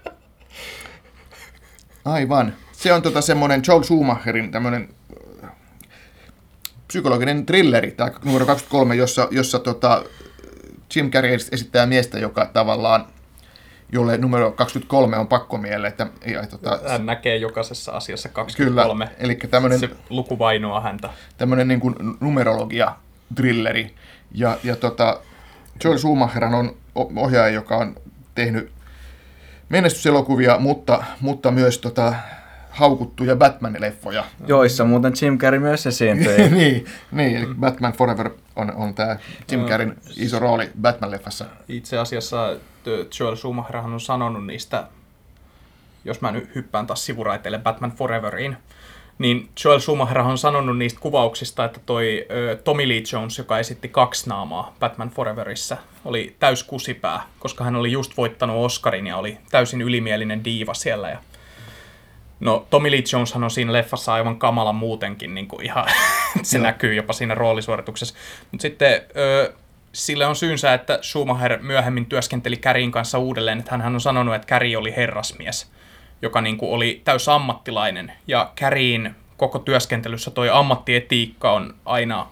Aivan. 2.04 2.54
Se 2.72 2.92
on 2.92 3.02
tota 3.02 3.20
semmoinen 3.20 3.62
Joel 3.68 3.82
Schumacherin 3.82 4.50
tämmöinen 4.50 4.88
äh, 5.44 5.50
psykologinen 6.88 7.46
thrilleri, 7.46 7.90
tämä 7.90 8.10
numero 8.24 8.46
23, 8.46 8.94
jossa, 8.94 9.28
jossa 9.30 9.58
tota, 9.58 10.04
Jim 10.96 11.10
Carrey 11.10 11.34
esittää 11.34 11.86
miestä, 11.86 12.18
joka 12.18 12.46
tavallaan, 12.46 13.06
jolle 13.92 14.18
numero 14.18 14.52
23 14.52 15.18
on 15.18 15.28
pakkomielle, 15.28 15.88
että 15.88 16.06
ei, 16.22 16.36
ai, 16.36 16.46
tota, 16.46 16.80
Hän 16.88 17.06
näkee 17.06 17.36
jokaisessa 17.36 17.92
asiassa 17.92 18.28
kyllä, 18.28 18.44
23. 18.44 19.08
eli 19.18 19.34
tämmöinen, 19.34 19.78
Se 19.78 19.90
luku 20.10 20.38
vainoaa 20.38 20.80
häntä. 20.80 21.10
tämmöinen 21.36 21.68
niin 21.68 21.80
kuin 21.80 21.94
numerologia 22.20 22.96
thrilleri, 23.34 23.94
ja, 24.32 24.58
ja 24.64 24.76
tota, 24.76 25.20
Joel 25.84 25.98
Schumacher 25.98 26.44
on 26.44 26.76
ohjaaja, 27.16 27.54
joka 27.54 27.76
on 27.76 27.96
tehnyt 28.34 28.72
menestyselokuvia, 29.74 30.58
mutta, 30.58 31.04
mutta 31.20 31.50
myös 31.50 31.78
tota, 31.78 32.14
haukuttuja 32.70 33.36
Batman-leffoja. 33.36 34.24
Joissa 34.46 34.84
muuten 34.84 35.12
Jim 35.22 35.38
Carrey 35.38 35.60
myös 35.60 35.86
esiintyi. 35.86 36.48
niin, 36.58 36.86
niin, 37.12 37.36
eli 37.36 37.54
Batman 37.54 37.92
Forever 37.92 38.30
on, 38.56 38.74
on 38.74 38.94
tämä 38.94 39.16
Jim 39.50 39.64
Carreyn 39.64 39.96
iso 40.16 40.38
rooli 40.38 40.70
Batman-leffassa. 40.80 41.44
Itse 41.68 41.98
asiassa 41.98 42.56
t- 42.84 43.20
Joel 43.20 43.36
Schumacherhan 43.36 43.92
on 43.92 44.00
sanonut 44.00 44.46
niistä, 44.46 44.86
jos 46.04 46.20
mä 46.20 46.32
nyt 46.32 46.54
hyppään 46.54 46.86
taas 46.86 47.06
sivuraiteille 47.06 47.58
Batman 47.58 47.92
Foreveriin, 47.92 48.56
niin 49.18 49.48
Joel 49.64 49.80
Schumacher 49.80 50.18
on 50.18 50.38
sanonut 50.38 50.78
niistä 50.78 51.00
kuvauksista, 51.00 51.64
että 51.64 51.80
toi 51.86 52.26
ö, 52.30 52.56
Tommy 52.64 52.88
Lee 52.88 53.02
Jones, 53.12 53.38
joka 53.38 53.58
esitti 53.58 53.88
kaksi 53.88 54.28
naamaa 54.28 54.74
Batman 54.80 55.10
Foreverissä, 55.10 55.76
oli 56.04 56.36
täys 56.38 56.62
kusipää, 56.62 57.22
koska 57.38 57.64
hän 57.64 57.76
oli 57.76 57.92
just 57.92 58.16
voittanut 58.16 58.64
Oscarin 58.64 59.06
ja 59.06 59.16
oli 59.16 59.38
täysin 59.50 59.82
ylimielinen 59.82 60.44
diiva 60.44 60.74
siellä. 60.74 61.10
Ja 61.10 61.18
No, 62.40 62.66
Tommy 62.70 62.90
Lee 62.90 63.02
Joneshan 63.12 63.44
on 63.44 63.50
siinä 63.50 63.72
leffassa 63.72 64.12
aivan 64.12 64.38
kamala 64.38 64.72
muutenkin, 64.72 65.34
niin 65.34 65.48
kuin 65.48 65.64
ihan, 65.64 65.84
se 66.42 66.56
Joo. 66.58 66.62
näkyy 66.62 66.94
jopa 66.94 67.12
siinä 67.12 67.34
roolisuorituksessa. 67.34 68.14
Mutta 68.50 68.62
sitten 68.62 69.02
ö, 69.16 69.52
sille 69.92 70.26
on 70.26 70.36
syynsä, 70.36 70.74
että 70.74 70.98
Schumacher 71.02 71.58
myöhemmin 71.62 72.06
työskenteli 72.06 72.56
Kärin 72.56 72.92
kanssa 72.92 73.18
uudelleen, 73.18 73.58
että 73.58 73.78
hän 73.78 73.94
on 73.94 74.00
sanonut, 74.00 74.34
että 74.34 74.46
Käri 74.46 74.76
oli 74.76 74.96
herrasmies, 74.96 75.70
joka 76.22 76.40
niin 76.40 76.56
kuin 76.56 76.72
oli 76.72 77.02
täys 77.04 77.28
ammattilainen. 77.28 78.12
Ja 78.26 78.52
Käriin 78.54 79.14
koko 79.36 79.58
työskentelyssä 79.58 80.30
toi 80.30 80.50
ammattietiikka 80.50 81.52
on 81.52 81.74
aina 81.84 82.26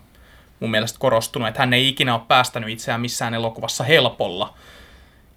mun 0.61 0.71
mielestä 0.71 0.99
korostunut, 0.99 1.49
että 1.49 1.61
hän 1.61 1.73
ei 1.73 1.89
ikinä 1.89 2.15
ole 2.15 2.23
päästänyt 2.29 2.71
itseään 2.71 3.01
missään 3.01 3.35
elokuvassa 3.35 3.85
helpolla. 3.85 4.55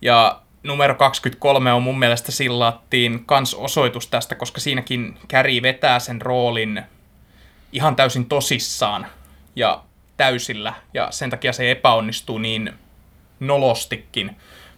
Ja 0.02 0.42
numero 0.64 0.96
23 0.96 1.74
on 1.74 1.84
mun 1.84 2.00
mielestä 2.00 2.32
sillattiin 2.32 3.26
kans 3.26 3.54
osoitus 3.54 4.08
tästä, 4.08 4.36
koska 4.36 4.62
siinäkin 4.62 5.18
Käri 5.28 5.62
vetää 5.62 6.00
sen 6.00 6.22
roolin 6.22 6.84
ihan 7.72 7.96
täysin 7.96 8.26
tosissaan 8.26 9.08
ja 9.56 9.84
täysillä, 10.18 10.74
ja 10.94 11.08
sen 11.12 11.30
takia 11.30 11.54
se 11.54 11.72
epäonnistuu 11.72 12.38
niin 12.38 12.74
nolostikin. 13.40 14.36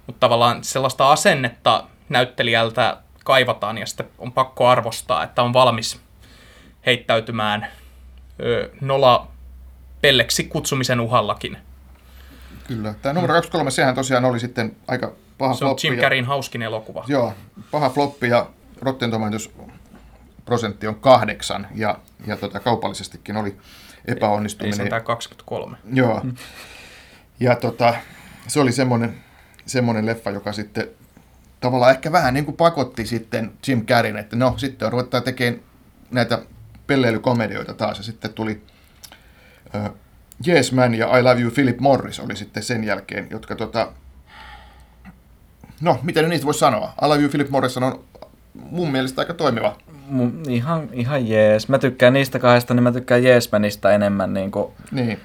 Mutta 0.08 0.20
tavallaan 0.20 0.64
sellaista 0.64 1.12
asennetta 1.12 1.84
näyttelijältä 2.10 2.98
kaivataan, 3.28 3.78
ja 3.78 3.86
sitten 3.86 4.08
on 4.18 4.32
pakko 4.32 4.68
arvostaa, 4.68 5.24
että 5.24 5.44
on 5.44 5.54
valmis 5.54 6.00
heittäytymään 6.86 7.68
ö, 8.40 8.70
nola 8.82 9.28
pelleksi 10.02 10.44
kutsumisen 10.44 11.00
uhallakin. 11.00 11.58
Kyllä. 12.68 12.94
Tämä 13.02 13.14
numero 13.14 13.34
23, 13.34 13.72
sehän 13.72 13.96
tosiaan 13.96 14.26
oli 14.26 14.40
sitten 14.40 14.76
aika 14.88 15.12
paha 15.38 15.54
Se 15.54 15.66
on 15.66 15.70
floppi. 15.70 15.88
Jim 15.88 15.94
ja- 15.96 16.02
Carreyn 16.02 16.26
hauskin 16.26 16.62
elokuva. 16.62 17.04
Joo, 17.08 17.34
paha 17.72 17.90
floppi 17.90 18.28
ja 18.28 18.50
Rotten 18.82 19.12
Tomatoes 19.12 19.52
prosentti 20.46 20.88
on 20.88 20.96
kahdeksan 20.96 21.68
ja, 21.76 21.98
ja 22.28 22.38
tota, 22.38 22.60
kaupallisestikin 22.60 23.38
oli 23.38 23.50
Ei 23.50 23.56
epäonnistuminen. 24.16 24.78
sentään 24.78 25.04
23. 25.04 25.78
Joo. 25.94 26.22
Ja 27.40 27.56
tota, 27.56 27.94
se 28.48 28.60
oli 28.60 28.72
semmoinen, 28.72 29.18
semmoinen 29.66 30.06
leffa, 30.06 30.30
joka 30.30 30.54
sitten 30.54 30.88
tavallaan 31.60 31.92
ehkä 31.92 32.12
vähän 32.12 32.34
niin 32.34 32.46
kuin 32.46 32.58
pakotti 32.58 33.06
sitten 33.06 33.52
Jim 33.68 33.86
Carreyn, 33.86 34.18
että 34.18 34.36
no 34.36 34.54
sitten 34.58 34.92
ruvetaan 34.92 35.24
tekemään 35.24 35.62
näitä 36.12 36.40
pelleilykomedioita 36.88 37.74
taas 37.74 37.98
ja 37.98 38.04
sitten 38.04 38.34
tuli 38.34 38.62
uh, 39.76 39.90
Yes 40.48 40.72
Man 40.72 40.96
ja 40.96 41.18
I 41.18 41.24
Love 41.24 41.42
You 41.42 41.52
Philip 41.52 41.80
Morris 41.80 42.20
oli 42.20 42.36
sitten 42.36 42.64
sen 42.64 42.84
jälkeen, 42.84 43.28
jotka 43.32 43.56
tota, 43.56 43.92
no 45.82 46.00
mitä 46.04 46.22
nyt 46.22 46.30
niistä 46.30 46.46
voisi 46.46 46.60
sanoa, 46.60 46.94
I 47.04 47.06
Love 47.06 47.22
You 47.22 47.30
Philip 47.30 47.50
Morris 47.50 47.78
on 47.78 48.04
mun 48.54 48.92
mielestä 48.92 49.22
aika 49.22 49.34
toimiva. 49.34 49.78
Mu- 50.12 50.50
ihan, 50.50 50.90
ihan 50.94 51.28
jees. 51.28 51.70
Mä 51.70 51.80
tykkään 51.80 52.14
niistä 52.14 52.40
kahdesta, 52.40 52.74
niin 52.74 52.84
mä 52.84 52.92
tykkään 52.92 53.24
Jeesmanista 53.24 53.92
enemmän. 53.92 54.34
Niin 54.34 54.52
kuin 54.52 54.74
Niin, 54.92 55.20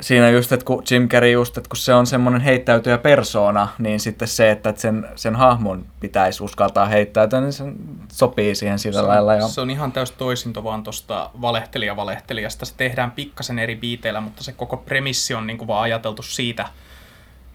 siinä 0.00 0.30
just, 0.30 0.52
että 0.52 0.66
kun 0.66 0.82
Jim 0.90 1.08
Carrey 1.08 1.30
just, 1.30 1.56
että 1.58 1.68
kun 1.68 1.76
se 1.76 1.94
on 1.94 2.06
semmoinen 2.06 2.40
heittäytyjä 2.40 2.98
persoona, 2.98 3.68
niin 3.78 4.00
sitten 4.00 4.28
se, 4.28 4.50
että 4.50 4.74
sen, 4.76 5.08
sen 5.16 5.36
hahmon 5.36 5.86
pitäisi 6.00 6.44
uskaltaa 6.44 6.86
heittäytyä, 6.86 7.40
niin 7.40 7.52
se 7.52 7.64
sopii 8.12 8.54
siihen 8.54 8.78
sillä 8.78 9.00
se 9.00 9.06
lailla. 9.06 9.32
on, 9.32 9.38
Ja... 9.38 9.48
se 9.48 9.60
on 9.60 9.70
ihan 9.70 9.92
täys 9.92 10.10
toisinto 10.10 10.64
vaan 10.64 10.82
tuosta 10.82 11.30
valehtelija-valehtelijasta. 11.40 12.66
Se 12.66 12.74
tehdään 12.76 13.10
pikkasen 13.10 13.58
eri 13.58 13.76
biiteillä, 13.76 14.20
mutta 14.20 14.44
se 14.44 14.52
koko 14.52 14.76
premissi 14.76 15.34
on 15.34 15.46
niin 15.46 15.58
kuin 15.58 15.68
vaan 15.68 15.82
ajateltu 15.82 16.22
siitä 16.22 16.66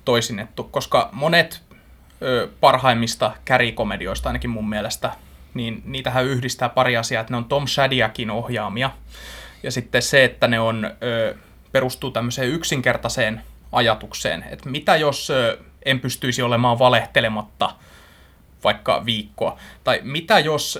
toisinnettu, 0.05 0.63
koska 0.63 1.09
monet 1.11 1.61
ö, 2.21 2.47
parhaimmista 2.59 3.31
kärikomedioista 3.45 4.29
ainakin 4.29 4.49
mun 4.49 4.69
mielestä, 4.69 5.11
niin 5.53 5.81
niitähän 5.85 6.25
yhdistää 6.25 6.69
pari 6.69 6.97
asiaa, 6.97 7.21
että 7.21 7.33
ne 7.33 7.37
on 7.37 7.45
Tom 7.45 7.67
Shadyakin 7.67 8.31
ohjaamia, 8.31 8.91
ja 9.63 9.71
sitten 9.71 10.01
se, 10.01 10.23
että 10.23 10.47
ne 10.47 10.59
on, 10.59 10.91
ö, 11.03 11.35
perustuu 11.75 12.11
tämmöiseen 12.11 12.49
yksinkertaiseen 12.49 13.41
ajatukseen, 13.71 14.45
että 14.49 14.69
mitä 14.69 14.95
jos 14.95 15.31
en 15.85 15.99
pystyisi 15.99 16.41
olemaan 16.41 16.79
valehtelematta 16.79 17.75
vaikka 18.63 19.05
viikkoa, 19.05 19.57
tai 19.83 19.99
mitä 20.03 20.39
jos 20.39 20.79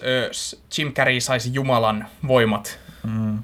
Jim 0.78 0.94
Carrey 0.94 1.20
saisi 1.20 1.54
Jumalan 1.54 2.08
voimat 2.28 2.80
mm. 3.04 3.44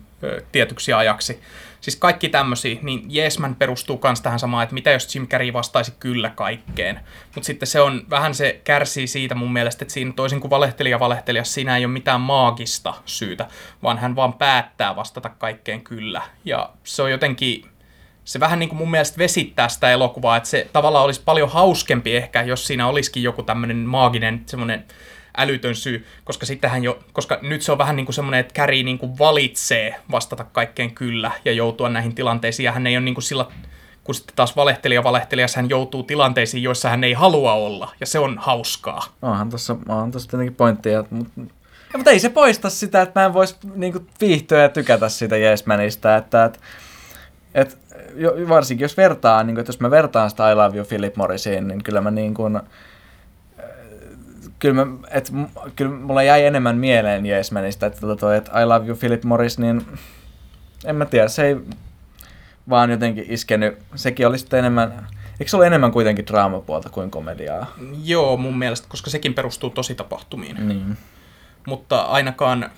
tietyksi 0.52 0.94
ajaksi. 0.94 1.42
Siis 1.82 1.96
kaikki 1.96 2.30
tämmöisiä, 2.30 2.80
niin 2.82 3.06
Jeesman 3.10 3.56
perustuu 3.56 4.00
myös 4.04 4.22
tähän 4.22 4.40
samaan, 4.40 4.64
että 4.64 4.74
mitä 4.74 4.92
jos 4.92 5.16
Jim 5.16 5.28
Carrey 5.28 5.54
vastaisi 5.54 5.94
kyllä 6.00 6.30
kaikkeen. 6.30 7.00
Mutta 7.36 7.48
sitten 7.48 7.68
se 7.68 7.82
on, 7.82 8.02
vähän 8.10 8.36
se 8.36 8.62
kärsii 8.64 9.08
siitä 9.08 9.36
mun 9.36 9.54
mielestä, 9.54 9.84
että 9.84 9.94
siinä 9.94 10.14
toisin 10.16 10.42
kuin 10.42 10.52
valehtelija 10.52 11.00
valehtelija, 11.00 11.44
siinä 11.44 11.78
ei 11.78 11.86
ole 11.86 11.94
mitään 11.94 12.22
maagista 12.22 12.94
syytä, 13.06 13.48
vaan 13.84 13.98
hän 13.98 14.16
vaan 14.16 14.34
päättää 14.34 14.96
vastata 14.96 15.30
kaikkeen 15.30 15.82
kyllä. 15.82 16.22
Ja 16.46 16.70
se 16.84 17.02
on 17.02 17.12
jotenkin, 17.12 17.66
se 18.26 18.40
vähän 18.40 18.60
niin 18.60 18.70
kuin 18.70 18.78
mun 18.78 18.92
mielestä 18.92 19.18
vesittää 19.18 19.70
sitä 19.70 19.92
elokuvaa, 19.92 20.38
että 20.38 20.50
se 20.50 20.70
tavallaan 20.74 21.06
olisi 21.06 21.22
paljon 21.26 21.50
hauskempi 21.50 22.16
ehkä, 22.16 22.42
jos 22.42 22.68
siinä 22.68 22.88
olisikin 22.88 23.24
joku 23.24 23.44
tämmöinen 23.44 23.78
maaginen 23.78 24.44
semmoinen 24.46 24.86
älytön 25.38 25.76
syy, 25.76 26.06
koska 26.24 26.46
sittenhän 26.46 26.84
jo, 26.84 27.00
koska 27.14 27.40
nyt 27.42 27.62
se 27.62 27.72
on 27.72 27.78
vähän 27.78 27.96
niin 27.96 28.06
kuin 28.06 28.14
semmoinen, 28.14 28.40
että 28.40 28.54
Carrie 28.54 28.84
niin 28.84 28.98
kuin 28.98 29.20
valitsee 29.20 29.96
vastata 30.12 30.44
kaikkeen 30.44 30.92
kyllä 30.92 31.32
ja 31.46 31.52
joutua 31.52 31.90
näihin 31.90 32.16
tilanteisiin, 32.16 32.66
ja 32.66 32.72
hän 32.72 32.88
ei 32.88 32.98
ole 32.98 33.06
niin 33.06 33.16
kuin 33.16 33.24
sillä, 33.24 33.46
kun 34.04 34.16
sitten 34.16 34.36
taas 34.36 34.56
valehtelija 34.56 35.04
valehtelija, 35.04 35.48
hän 35.56 35.70
joutuu 35.70 36.04
tilanteisiin, 36.04 36.64
joissa 36.64 36.90
hän 36.90 37.04
ei 37.04 37.14
halua 37.14 37.54
olla, 37.54 37.92
ja 38.00 38.06
se 38.06 38.20
on 38.20 38.38
hauskaa. 38.38 39.04
Onhan 39.22 39.50
tuossa, 39.50 39.76
on 39.88 40.12
tuossa 40.12 40.30
tietenkin 40.30 40.56
pointtia, 40.56 41.04
mutta 41.10 41.42
ja, 41.94 41.98
mutta 41.98 42.12
ei 42.12 42.20
se 42.20 42.30
poista 42.30 42.70
sitä, 42.70 43.02
että 43.02 43.20
mä 43.20 43.26
en 43.26 43.34
voisi 43.34 43.56
niin 43.76 44.08
viihtyä 44.22 44.62
ja 44.62 44.70
tykätä 44.70 45.10
siitä 45.10 45.38
Yes 45.38 45.66
että, 45.88 46.16
että, 46.16 46.52
että 47.54 47.78
varsinkin 48.50 48.86
jos 48.86 48.98
vertaa, 48.98 49.44
niin 49.44 49.56
kuin, 49.56 49.60
että 49.60 49.70
jos 49.70 49.80
mä 49.80 49.92
vertaan 49.92 50.30
sitä 50.30 50.52
I 50.52 50.56
Love 50.56 50.78
You 50.78 50.86
Philip 50.86 51.16
Morrisiin, 51.16 51.68
niin 51.68 51.84
kyllä 51.84 52.02
mä 52.02 52.12
niin 52.12 52.34
kuin, 52.34 52.60
kyllä, 54.62 54.86
mä, 54.86 54.98
et, 55.12 55.32
kyllä 55.76 55.92
mulla 55.92 56.24
jäi 56.24 56.46
enemmän 56.46 56.78
mieleen 56.78 57.26
Jeesmanista, 57.26 57.86
että, 57.86 58.02
tota 58.02 58.16
toi, 58.16 58.38
että 58.38 58.62
I 58.62 58.66
Love 58.66 58.88
You 58.88 58.98
Philip 58.98 59.24
Morris, 59.24 59.60
niin 59.60 59.86
en 60.86 60.96
mä 60.96 61.06
tiedä, 61.06 61.28
se 61.28 61.46
ei 61.46 61.56
vaan 62.70 62.92
jotenkin 62.92 63.26
iskenyt, 63.30 63.78
sekin 63.96 64.28
oli 64.28 64.38
sitten 64.38 64.60
enemmän, 64.60 65.08
eikö 65.40 65.50
se 65.50 65.58
ole 65.58 65.68
enemmän 65.68 65.92
kuitenkin 65.92 66.28
draamapuolta 66.28 66.90
kuin 66.90 67.12
komediaa? 67.12 67.74
Joo, 68.04 68.38
mun 68.38 68.58
mielestä, 68.58 68.88
koska 68.90 69.10
sekin 69.10 69.34
perustuu 69.34 69.70
tosi 69.70 69.96
tapahtumiin. 69.96 70.68
Niin. 70.68 70.98
Mutta 71.68 72.02
ainakaan 72.02 72.72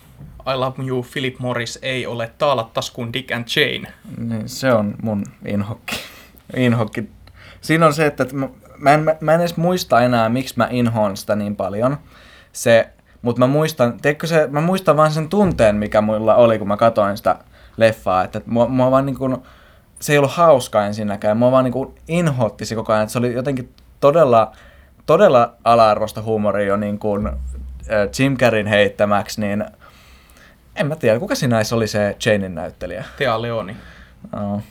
I 0.53 0.55
Love 0.55 0.83
You 0.87 1.05
Philip 1.13 1.39
Morris 1.39 1.79
ei 1.81 2.05
ole 2.07 2.31
taalat 2.37 2.73
taskuun 2.73 3.13
Dick 3.13 3.31
and 3.31 3.45
Jane. 3.55 3.93
Niin, 4.17 4.49
se 4.49 4.73
on 4.73 4.95
mun 5.01 5.23
inhokki. 5.45 5.95
inhokki. 6.55 7.09
Siinä 7.61 7.85
on 7.85 7.93
se, 7.93 8.05
että 8.05 8.25
mä 8.33 8.49
en, 8.93 9.17
mä 9.19 9.33
en 9.33 9.39
edes 9.39 9.57
muista 9.57 10.01
enää, 10.01 10.29
miksi 10.29 10.53
mä 10.57 10.67
inhoon 10.71 11.17
sitä 11.17 11.36
niin 11.36 11.55
paljon. 11.55 11.97
Se, 12.51 12.89
mutta 13.21 13.39
mä 13.39 13.47
muistan, 13.47 13.99
teikö 14.01 14.27
se, 14.27 14.47
mä 14.51 14.62
muistan 14.62 14.97
vaan 14.97 15.12
sen 15.12 15.29
tunteen, 15.29 15.75
mikä 15.75 16.01
mulla 16.01 16.36
oli, 16.36 16.59
kun 16.59 16.67
mä 16.67 16.77
katsoin 16.77 17.17
sitä 17.17 17.36
leffaa, 17.77 18.23
että 18.23 18.41
mua, 18.45 18.67
mua 18.67 18.91
vaan 18.91 19.05
niin 19.05 19.17
kuin, 19.17 19.38
se 19.99 20.13
ei 20.13 20.17
ollut 20.17 20.31
hauska 20.31 20.86
ensinnäkään, 20.86 21.38
mua 21.38 21.51
vaan 21.51 21.63
niin 21.63 21.73
kuin 21.73 21.95
inhotti 22.07 22.65
se 22.65 22.75
koko 22.75 22.93
ajan, 22.93 23.03
että 23.03 23.13
se 23.13 23.19
oli 23.19 23.33
jotenkin 23.33 23.73
todella, 23.99 24.51
todella 25.05 25.53
ala-arvosta 25.63 26.21
huumoria 26.21 26.67
jo 26.67 26.77
niin 26.77 26.99
kuin 26.99 27.29
Jim 28.19 28.38
Carreyn 28.38 28.67
heittämäksi, 28.67 29.41
niin 29.41 29.65
en 30.75 30.88
mä 30.88 30.95
tiedä, 30.95 31.19
kuka 31.19 31.36
siinä 31.36 31.62
oli 31.71 31.88
se 31.88 32.15
Janein 32.25 32.55
näyttelijä? 32.55 33.03
Thea 33.17 33.41
Leoni. 33.41 33.77
Oh. 34.41 34.62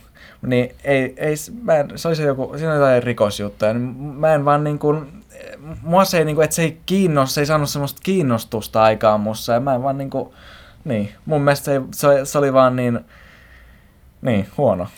Niin 0.42 0.74
ei, 0.84 1.14
ei 1.16 1.34
mä 1.62 1.76
en, 1.76 1.88
se 1.96 2.08
oli 2.08 2.16
se 2.16 2.22
joku, 2.22 2.52
siinä 2.56 2.72
oli 2.72 2.78
jotain 2.78 3.02
rikosjuttuja, 3.02 3.72
niin 3.72 3.82
mä 3.96 4.34
en 4.34 4.44
vaan 4.44 4.64
niin 4.64 4.78
kuin, 4.78 5.24
mua 5.82 6.04
se 6.04 6.18
ei, 6.18 6.24
niin 6.24 6.36
kuin, 6.36 6.44
että 6.44 6.56
se 6.56 6.62
ei 6.62 6.80
kiinnosta, 6.86 7.34
se 7.34 7.40
ei 7.40 7.46
saanut 7.46 7.70
semmoista 7.70 8.00
kiinnostusta 8.02 8.82
aikaan 8.82 9.20
mussa, 9.20 9.52
ja 9.52 9.60
mä 9.60 9.74
en 9.74 9.82
vaan 9.82 9.98
niin 9.98 10.10
kuin, 10.10 10.28
niin, 10.84 11.12
mun 11.26 11.42
mielestä 11.42 11.64
se, 11.64 11.82
se, 11.94 12.24
se 12.24 12.38
oli 12.38 12.52
vaan 12.52 12.76
niin, 12.76 13.00
niin, 14.22 14.48
huono. 14.56 14.88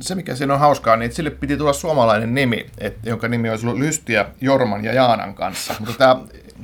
Se, 0.00 0.14
mikä 0.14 0.34
siinä 0.34 0.54
on 0.54 0.60
hauskaa, 0.60 0.96
niin 0.96 1.06
että 1.06 1.16
sille 1.16 1.30
piti 1.30 1.56
tulla 1.56 1.72
suomalainen 1.72 2.34
nimi, 2.34 2.66
että, 2.78 3.08
jonka 3.08 3.28
nimi 3.28 3.50
olisi 3.50 3.66
ollut 3.66 3.78
Lystiä 3.80 4.26
Jorman 4.40 4.84
ja 4.84 4.92
Jaanan 4.92 5.34
kanssa. 5.34 5.74
Mutta 5.78 5.94
tämä, 5.98 6.16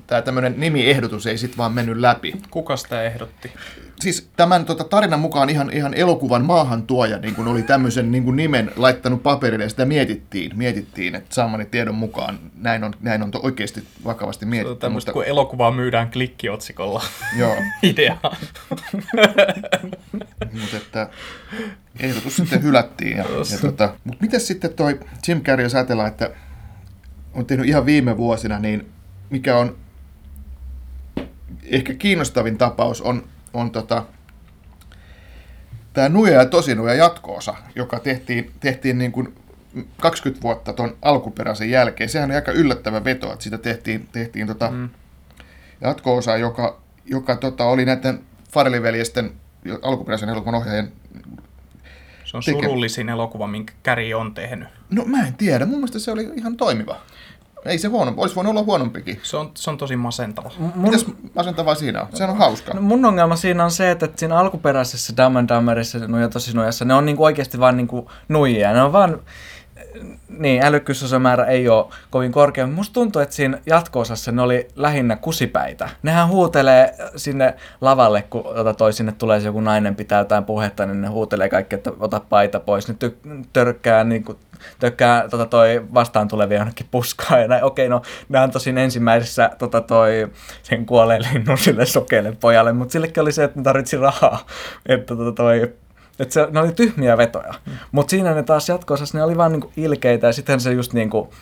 tämä 0.07 0.23
tämmöinen 0.23 0.55
nimiehdotus 0.57 1.27
ei 1.27 1.39
sitten 1.39 1.59
vaan 1.59 1.73
mennyt 1.73 1.97
läpi. 1.97 2.35
Kuka 2.51 2.77
sitä 2.77 3.03
ehdotti? 3.03 3.53
Siis 4.01 4.29
tämän 4.37 4.65
tota, 4.65 4.85
tarinan 4.85 5.21
mukaan 5.21 5.51
ihan, 5.51 5.71
ihan 5.73 5.95
elokuvan 5.95 6.45
maahantuoja 6.45 7.19
niin 7.19 7.35
kun 7.35 7.49
oli 7.49 7.63
tämmöisen 7.63 8.13
niin 8.13 8.25
kun 8.25 8.37
nimen 8.37 8.71
laittanut 8.77 9.23
paperille 9.23 9.65
ja 9.65 9.71
sitä 9.71 9.85
mietittiin, 9.85 10.59
mietittiin 10.59 11.15
että 11.15 11.35
saamani 11.35 11.65
tiedon 11.65 11.95
mukaan 11.95 12.39
näin 12.55 12.85
on, 12.85 12.95
näin 13.01 13.23
on 13.23 13.31
to, 13.31 13.41
oikeasti 13.43 13.85
vakavasti 14.05 14.47
mietitty. 14.47 14.81
Se 14.81 14.87
on 14.87 14.93
mutta... 14.93 15.13
kun 15.13 15.25
elokuvaa 15.25 15.71
myydään 15.71 16.11
klikkiotsikolla 16.11 17.03
Joo. 17.39 17.57
idea. 17.83 18.17
mutta 20.61 20.77
että 20.77 21.09
ehdotus 22.01 22.37
sitten 22.37 22.63
hylättiin. 22.63 23.17
Ja, 23.17 23.25
ja 23.53 23.59
tota, 23.61 23.95
mutta 24.05 24.23
miten 24.23 24.41
sitten 24.41 24.75
toi 24.75 25.01
Jim 25.29 25.41
Carrey, 25.41 25.67
jos 25.67 25.75
ajatellaan, 25.75 26.09
että 26.09 26.31
on 27.35 27.47
tehnyt 27.47 27.67
ihan 27.67 27.87
viime 27.87 28.17
vuosina, 28.17 28.59
niin 28.59 28.89
mikä 29.31 29.57
on 29.57 29.77
ehkä 31.65 31.95
kiinnostavin 31.95 32.59
tapaus 32.59 33.03
on 33.03 33.25
on 33.55 33.71
tota, 33.71 34.05
tämä 35.93 36.09
Nuja 36.09 36.33
ja 36.33 36.47
Tosinuja 36.47 36.95
jatkoosa, 36.95 37.55
joka 37.75 37.99
tehtiin, 37.99 38.53
tehtiin 38.61 38.99
niin 38.99 39.13
kuin 39.13 39.35
20 40.01 40.43
vuotta 40.43 40.73
tuon 40.73 40.97
alkuperäisen 41.03 41.71
jälkeen. 41.71 42.11
Sehän 42.11 42.31
on 42.31 42.37
aika 42.37 42.53
yllättävä 42.53 43.05
veto, 43.05 43.33
että 43.33 43.45
sitä 43.45 43.59
tehtiin, 43.59 44.09
tehtiin 44.13 44.47
tota 44.47 44.71
mm. 44.71 44.89
jatko-osa, 45.81 46.37
joka, 46.37 46.81
joka 47.05 47.37
tota, 47.37 47.65
oli 47.65 47.85
näiden 47.85 48.21
Farrelly-veljesten 48.53 49.33
alkuperäisen 49.83 50.29
elokuvan 50.29 50.55
ohjaajan 50.55 50.89
se 52.25 52.37
on 52.37 52.63
surullisin 52.63 53.09
elokuva, 53.09 53.47
minkä 53.47 53.73
Käri 53.83 54.15
on 54.15 54.35
tehnyt. 54.35 54.69
No 54.91 55.05
mä 55.05 55.27
en 55.27 55.35
tiedä, 55.35 55.67
mun 55.67 55.77
mielestä 55.77 55.99
se 55.99 56.11
oli 56.11 56.31
ihan 56.37 56.57
toimiva. 56.57 57.01
Ei 57.65 57.79
se 57.79 57.89
huono, 57.89 58.15
olisi 58.17 58.35
voinut 58.35 58.51
olla 58.51 58.63
huonompikin. 58.63 59.21
Se 59.23 59.37
on, 59.37 59.51
se 59.55 59.71
on 59.71 59.79
tosi 59.79 59.97
masentava. 59.97 60.51
Mun... 60.59 60.73
Mitäs 60.77 61.07
masentavaa 61.35 61.75
siinä 61.75 62.03
on? 62.03 62.09
Se 62.15 62.25
on 62.25 62.37
hauska. 62.37 62.75
No 62.75 62.81
mun 62.81 63.05
ongelma 63.05 63.37
siinä 63.37 63.65
on 63.65 63.71
se, 63.71 63.91
että 63.91 64.09
siinä 64.17 64.39
alkuperäisessä 64.39 65.13
Dumb 65.17 65.37
and 65.37 65.49
Dumberissa 65.49 65.99
ja 65.99 66.29
tosi 66.29 66.57
nujassa, 66.57 66.85
ne 66.85 66.95
on 66.95 67.07
niinku 67.07 67.25
oikeasti 67.25 67.61
vaan 67.61 67.77
niinku 67.77 68.11
nuijia. 68.29 68.73
Ne 68.73 68.83
on 68.83 68.93
vaan 68.93 69.21
niin, 70.29 70.65
älykkyysosamäärä 70.65 71.45
ei 71.45 71.69
ole 71.69 71.87
kovin 72.11 72.33
korkea. 72.33 72.67
Musta 72.67 72.93
tuntuu, 72.93 73.23
että 73.23 73.35
siinä 73.35 73.59
jatko-osassa 73.67 74.33
ne 74.33 74.43
oli 74.43 74.69
lähinnä 74.77 75.17
kusipäitä. 75.17 75.89
Nehän 76.03 76.29
huutelee 76.29 76.95
sinne 77.17 77.55
lavalle, 77.81 78.23
kun 78.23 78.45
toi 78.79 78.93
sinne 78.93 79.13
tulee 79.13 79.39
joku 79.39 79.61
nainen 79.61 79.97
pitää 79.97 80.19
jotain 80.19 80.45
puhetta, 80.45 80.87
niin 80.87 81.03
ne 81.03 81.09
huutelee 81.09 81.49
kaikki, 81.49 81.75
että 81.75 81.93
ota 82.01 82.21
paita 82.29 82.61
pois. 82.61 82.89
Ne 82.89 82.95
ty- 83.05 83.45
törkkää, 83.53 84.05
niin 84.05 84.25
kuin, 84.25 84.39
tökkää 84.79 85.29
tota 85.29 85.47
toi 85.47 85.85
vastaan 85.95 86.29
tulevia 86.29 86.59
jonnekin 86.59 86.87
puskaa. 86.91 87.39
Ja 87.39 87.49
näin. 87.49 87.65
Okei, 87.65 87.89
no 87.89 88.03
ne 88.29 88.41
on 88.41 88.51
tosin 88.51 88.79
ensimmäisessä 88.79 89.51
tota 89.59 89.81
toi, 89.81 90.29
sen 90.63 90.87
kuolleen 90.87 91.23
linnun 91.33 91.59
sille 91.59 91.87
sokeelle 91.87 92.37
pojalle, 92.41 92.73
mutta 92.73 92.93
sillekin 92.93 93.21
oli 93.21 93.33
se, 93.33 93.45
että 93.45 93.59
ne 93.59 93.63
tarvitsi 93.63 93.97
rahaa. 93.97 94.47
Että 94.87 95.17
tota 95.17 95.33
toi, 95.33 95.73
et 96.19 96.33
se, 96.33 96.49
ne 96.51 96.61
oli 96.61 96.73
tyhmiä 96.73 97.17
vetoja. 97.17 97.55
Mm. 97.67 97.73
Mutta 97.93 98.11
siinä 98.11 98.35
ne 98.35 98.43
taas 98.43 98.69
jatkossa 98.69 99.19
ne 99.19 99.23
oli 99.23 99.37
vaan 99.37 99.53
niinku 99.53 99.73
ilkeitä 99.77 100.27
ja 100.27 100.33
sitten 100.33 100.61
se 100.61 100.73
just 100.73 100.93
niinku, 100.93 101.35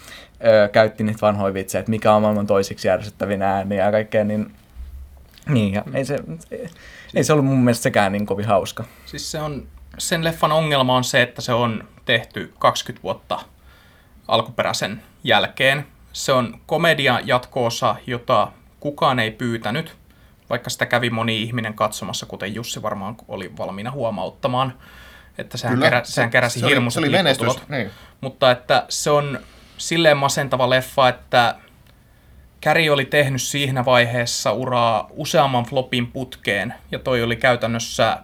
ö, 0.44 0.68
käytti 0.68 1.04
niitä 1.04 1.20
vanhoja 1.20 1.54
vitsejä, 1.54 1.80
että 1.80 1.90
mikä 1.90 2.14
on 2.14 2.22
maailman 2.22 2.46
toisiksi 2.46 2.88
järjestettävin 2.88 3.42
ääniä 3.42 3.84
ja 3.84 3.92
kaikkea, 3.92 4.24
niin, 4.24 4.54
niin 5.48 5.74
ja 5.74 5.82
mm. 5.86 5.94
ei, 5.94 6.04
se, 6.04 6.18
ei, 6.50 6.68
ei 7.14 7.24
se 7.24 7.32
ollut 7.32 7.46
mun 7.46 7.58
mielestä 7.58 7.82
sekään 7.82 8.12
niin 8.12 8.26
kovin 8.26 8.46
hauska. 8.46 8.84
Siis 9.06 9.30
se 9.30 9.40
on, 9.40 9.66
sen 9.98 10.24
leffan 10.24 10.52
ongelma 10.52 10.96
on 10.96 11.04
se, 11.04 11.22
että 11.22 11.42
se 11.42 11.52
on 11.52 11.84
tehty 12.04 12.52
20 12.58 13.02
vuotta 13.02 13.38
alkuperäisen 14.28 15.02
jälkeen. 15.24 15.86
Se 16.12 16.32
on 16.32 16.60
komedia 16.66 17.20
jatkoosa, 17.24 17.96
jota 18.06 18.52
kukaan 18.80 19.18
ei 19.18 19.30
pyytänyt 19.30 19.96
vaikka 20.50 20.70
sitä 20.70 20.86
kävi 20.86 21.10
moni 21.10 21.42
ihminen 21.42 21.74
katsomassa, 21.74 22.26
kuten 22.26 22.54
Jussi 22.54 22.82
varmaan 22.82 23.16
oli 23.28 23.52
valmiina 23.58 23.90
huomauttamaan, 23.90 24.78
että 25.38 25.58
sehän, 25.58 25.74
Kyllä, 25.74 25.86
kerä, 25.86 26.00
sehän 26.04 26.30
keräsi 26.30 26.60
se, 26.60 26.66
hirmuiset 26.66 26.94
se 26.94 27.00
oli 27.00 27.08
menestys, 27.08 27.68
niin. 27.68 27.90
Mutta 28.20 28.50
että 28.50 28.86
se 28.88 29.10
on 29.10 29.40
silleen 29.78 30.16
masentava 30.16 30.70
leffa, 30.70 31.08
että 31.08 31.54
Käri 32.60 32.90
oli 32.90 33.04
tehnyt 33.04 33.42
siinä 33.42 33.84
vaiheessa 33.84 34.52
uraa 34.52 35.06
useamman 35.10 35.64
flopin 35.64 36.06
putkeen, 36.06 36.74
ja 36.90 36.98
toi 36.98 37.22
oli 37.22 37.36
käytännössä 37.36 38.18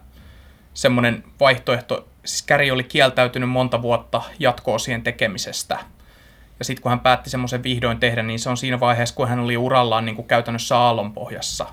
semmoinen 0.74 1.24
vaihtoehto, 1.40 2.08
siis 2.24 2.42
Käri 2.42 2.70
oli 2.70 2.84
kieltäytynyt 2.84 3.48
monta 3.48 3.82
vuotta 3.82 4.22
jatko-osien 4.38 5.02
tekemisestä. 5.02 5.78
Ja 6.58 6.64
sitten 6.64 6.82
kun 6.82 6.90
hän 6.90 7.00
päätti 7.00 7.30
semmoisen 7.30 7.62
vihdoin 7.62 8.00
tehdä, 8.00 8.22
niin 8.22 8.38
se 8.38 8.50
on 8.50 8.56
siinä 8.56 8.80
vaiheessa, 8.80 9.14
kun 9.14 9.28
hän 9.28 9.38
oli 9.38 9.56
urallaan 9.56 10.04
niin 10.04 10.16
kuin 10.16 10.28
käytännössä 10.28 10.76
aallonpohjassa 10.76 11.66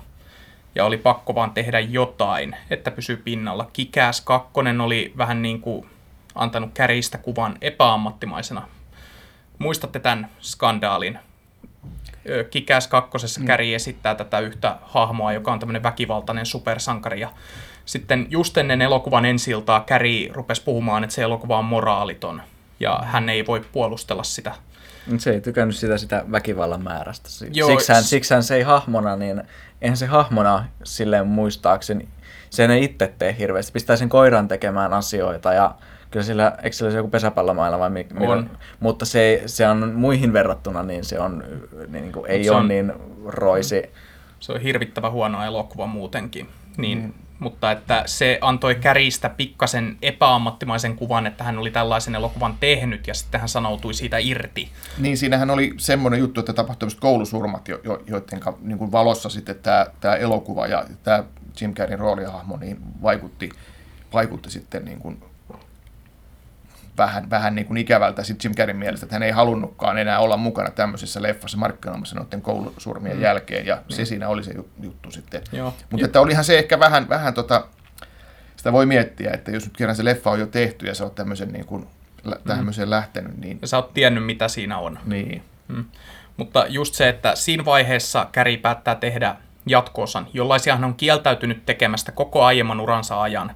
ja 0.76 0.84
oli 0.84 0.96
pakko 0.96 1.34
vaan 1.34 1.50
tehdä 1.50 1.80
jotain, 1.80 2.56
että 2.70 2.90
pysyy 2.90 3.16
pinnalla. 3.16 3.70
Kikääs 3.72 4.20
kakkonen 4.20 4.80
oli 4.80 5.12
vähän 5.16 5.42
niin 5.42 5.60
kuin 5.60 5.86
antanut 6.34 6.70
Käristä 6.74 7.18
kuvan 7.18 7.58
epäammattimaisena. 7.60 8.68
Muistatte 9.58 10.00
tämän 10.00 10.28
skandaalin? 10.40 11.18
Kikäs 12.50 12.88
kakkosessa 12.88 13.40
mm. 13.40 13.46
Käri 13.46 13.74
esittää 13.74 14.14
tätä 14.14 14.38
yhtä 14.38 14.76
hahmoa, 14.82 15.32
joka 15.32 15.52
on 15.52 15.58
tämmöinen 15.58 15.82
väkivaltainen 15.82 16.46
supersankari. 16.46 17.20
Ja 17.20 17.32
sitten 17.84 18.26
just 18.30 18.58
ennen 18.58 18.82
elokuvan 18.82 19.24
ensiltaa 19.24 19.80
Käri 19.80 20.30
rupesi 20.32 20.62
puhumaan, 20.62 21.04
että 21.04 21.14
se 21.14 21.22
elokuva 21.22 21.58
on 21.58 21.64
moraaliton. 21.64 22.42
Ja 22.80 23.00
hän 23.04 23.28
ei 23.28 23.46
voi 23.46 23.64
puolustella 23.72 24.22
sitä. 24.22 24.54
Se 25.18 25.30
ei 25.30 25.40
tykännyt 25.40 25.76
sitä, 25.76 25.98
sitä 25.98 26.24
väkivallan 26.32 26.82
määrästä. 26.82 27.28
Siksihän, 27.28 28.04
siksihän 28.04 28.42
se 28.42 28.56
ei 28.56 28.62
hahmona, 28.62 29.16
niin 29.16 29.42
eihän 29.82 29.96
se 29.96 30.06
hahmona 30.06 30.64
silleen 30.84 31.26
muistaakseni, 31.26 32.08
sen 32.50 32.70
ei 32.70 32.84
itse 32.84 33.14
tee 33.18 33.36
hirveästi. 33.38 33.72
Pistää 33.72 33.96
sen 33.96 34.08
koiran 34.08 34.48
tekemään 34.48 34.92
asioita 34.92 35.52
ja 35.52 35.74
kyllä 36.10 36.26
sillä, 36.26 36.52
eikö 36.62 36.76
sillä 36.76 36.90
se 36.90 36.96
joku 36.96 37.10
pesäpallomailla 37.10 37.78
vai 37.78 37.90
mikä, 37.90 38.14
on. 38.20 38.50
mutta 38.80 39.04
se, 39.04 39.42
se 39.46 39.68
on 39.68 39.92
muihin 39.94 40.32
verrattuna, 40.32 40.82
niin 40.82 41.04
se 41.04 41.20
on, 41.20 41.44
niin, 41.88 42.12
kuin, 42.12 42.30
ei 42.30 42.44
se 42.44 42.50
ole 42.50 42.58
on, 42.58 42.68
niin 42.68 42.92
roisi. 43.26 43.90
Se 44.40 44.52
on 44.52 44.60
hirvittävä 44.60 45.10
huono 45.10 45.44
elokuva 45.44 45.86
muutenkin. 45.86 46.48
Niin, 46.76 46.98
mm. 46.98 47.12
Mutta 47.38 47.72
että 47.72 48.02
se 48.06 48.38
antoi 48.40 48.74
Käristä 48.74 49.28
pikkasen 49.28 49.96
epäammattimaisen 50.02 50.96
kuvan, 50.96 51.26
että 51.26 51.44
hän 51.44 51.58
oli 51.58 51.70
tällaisen 51.70 52.14
elokuvan 52.14 52.54
tehnyt 52.60 53.06
ja 53.06 53.14
sitten 53.14 53.40
hän 53.40 53.48
sanoutui 53.48 53.94
siitä 53.94 54.18
irti. 54.18 54.68
Niin, 54.98 55.18
siinähän 55.18 55.50
oli 55.50 55.74
semmoinen 55.76 56.20
juttu, 56.20 56.40
että 56.40 56.52
tapahtui 56.52 56.88
koulusurmat, 57.00 57.68
jo, 57.68 57.80
jo, 57.84 58.02
joiden 58.06 58.40
niin 58.60 58.78
kuin 58.78 58.92
valossa 58.92 59.28
sitten 59.28 59.56
tämä, 59.62 59.86
tämä 60.00 60.14
elokuva 60.14 60.66
ja 60.66 60.84
tämä 61.02 61.24
Jim 61.60 61.74
Carreyn 61.74 61.98
roolihahmo 61.98 62.56
niin 62.56 62.78
vaikutti, 63.02 63.50
vaikutti 64.12 64.50
sitten 64.50 64.84
niin 64.84 64.98
kuin 64.98 65.22
vähän, 66.98 67.30
vähän 67.30 67.54
niin 67.54 67.66
kuin 67.66 67.76
ikävältä 67.76 68.24
sit 68.24 68.44
Jim 68.44 68.54
Carreyn 68.54 68.76
mielestä, 68.76 69.06
että 69.06 69.14
hän 69.14 69.22
ei 69.22 69.30
halunnutkaan 69.30 69.98
enää 69.98 70.18
olla 70.18 70.36
mukana 70.36 70.70
tämmöisessä 70.70 71.22
leffassa 71.22 71.58
markkinoimassa 71.58 72.16
noiden 72.16 72.42
koulusurmien 72.42 73.16
mm. 73.16 73.22
jälkeen, 73.22 73.66
ja 73.66 73.74
mm. 73.74 73.82
se 73.88 74.04
siinä 74.04 74.28
oli 74.28 74.44
se 74.44 74.54
juttu 74.82 75.10
sitten. 75.10 75.42
Mutta 75.90 76.06
että 76.06 76.20
olihan 76.20 76.44
se 76.44 76.58
ehkä 76.58 76.80
vähän, 76.80 77.08
vähän 77.08 77.34
tota, 77.34 77.66
sitä 78.56 78.72
voi 78.72 78.86
miettiä, 78.86 79.30
että 79.30 79.50
jos 79.50 79.64
nyt 79.64 79.76
kerran 79.76 79.96
se 79.96 80.04
leffa 80.04 80.30
on 80.30 80.40
jo 80.40 80.46
tehty 80.46 80.86
ja 80.86 80.94
se 80.94 81.04
on 81.04 81.10
tämmöisen 81.10 81.48
niin 81.48 81.66
kuin, 81.66 81.86
tämmöiseen 82.46 82.88
mm. 82.88 82.90
lähtenyt, 82.90 83.38
niin... 83.38 83.58
Ja 83.62 83.68
sä 83.68 83.76
oot 83.76 83.94
tiennyt, 83.94 84.26
mitä 84.26 84.48
siinä 84.48 84.78
on. 84.78 84.98
Niin. 85.04 85.42
Mm. 85.68 85.84
Mutta 86.36 86.66
just 86.68 86.94
se, 86.94 87.08
että 87.08 87.34
siinä 87.34 87.64
vaiheessa 87.64 88.28
Käri 88.32 88.56
päättää 88.56 88.94
tehdä 88.94 89.36
jatkoosan, 89.66 90.26
jollaisia 90.32 90.74
hän 90.74 90.84
on 90.84 90.94
kieltäytynyt 90.94 91.66
tekemästä 91.66 92.12
koko 92.12 92.44
aiemman 92.44 92.80
uransa 92.80 93.22
ajan, 93.22 93.52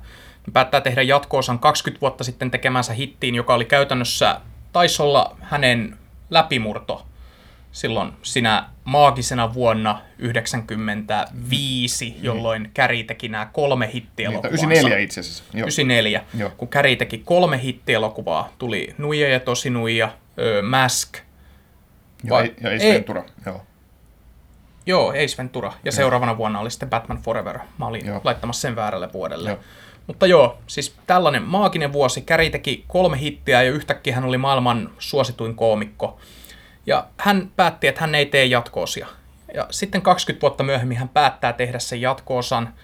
päättää 0.52 0.80
tehdä 0.80 1.02
jatkoosan 1.02 1.58
20 1.58 2.00
vuotta 2.00 2.24
sitten 2.24 2.50
tekemänsä 2.50 2.92
hittiin, 2.92 3.34
joka 3.34 3.54
oli 3.54 3.64
käytännössä, 3.64 4.40
taisi 4.72 5.02
olla 5.02 5.36
hänen 5.40 5.98
läpimurto 6.30 7.06
silloin 7.72 8.12
sinä 8.22 8.68
maagisena 8.84 9.54
vuonna 9.54 9.92
1995, 9.92 12.14
mm. 12.18 12.24
jolloin 12.24 12.70
Käri 12.74 13.04
teki 13.04 13.28
nämä 13.28 13.46
kolme 13.52 13.90
hittielokuvaansa. 13.94 14.48
94 14.48 14.98
itse 14.98 15.20
asiassa. 15.20 15.44
Joo. 15.52 15.64
94, 15.64 16.24
Joo. 16.34 16.50
kun 16.56 16.68
Käri 16.68 16.96
teki 16.96 17.18
kolme 17.18 17.62
hittielokuvaa. 17.62 18.52
Tuli 18.58 18.94
Nuija 18.98 19.28
ja 19.28 19.40
Tosi 19.40 19.70
Nuija, 19.70 20.12
ö, 20.38 20.62
Mask. 20.62 21.16
Ja, 22.24 22.30
vai, 22.30 22.54
ja 22.60 22.70
Ace 22.70 22.94
Ventura. 22.94 23.24
Joo. 23.46 23.62
Joo, 24.86 25.10
Ace 25.10 25.34
Ventura. 25.38 25.68
Ja 25.68 25.74
Joo. 25.84 25.92
seuraavana 25.92 26.38
vuonna 26.38 26.60
oli 26.60 26.70
sitten 26.70 26.90
Batman 26.90 27.18
Forever. 27.18 27.58
Mä 27.78 27.86
olin 27.86 28.06
Joo. 28.06 28.20
laittamassa 28.24 28.60
sen 28.60 28.76
väärälle 28.76 29.12
vuodelle. 29.12 29.50
Joo. 29.50 29.58
Mutta 30.10 30.26
joo, 30.26 30.58
siis 30.66 30.94
tällainen 31.06 31.42
maaginen 31.42 31.92
vuosi. 31.92 32.20
Käri 32.22 32.50
teki 32.50 32.84
kolme 32.88 33.18
hittiä 33.18 33.62
ja 33.62 33.70
yhtäkkiä 33.70 34.14
hän 34.14 34.24
oli 34.24 34.38
maailman 34.38 34.90
suosituin 34.98 35.54
koomikko. 35.54 36.18
Ja 36.86 37.06
hän 37.16 37.50
päätti, 37.56 37.86
että 37.86 38.00
hän 38.00 38.14
ei 38.14 38.26
tee 38.26 38.44
jatkoosia. 38.44 39.06
Ja 39.54 39.66
sitten 39.70 40.02
20 40.02 40.42
vuotta 40.42 40.62
myöhemmin 40.64 40.98
hän 40.98 41.08
päättää 41.08 41.52
tehdä 41.52 41.78
sen 41.78 42.00
jatkoosan. 42.00 42.74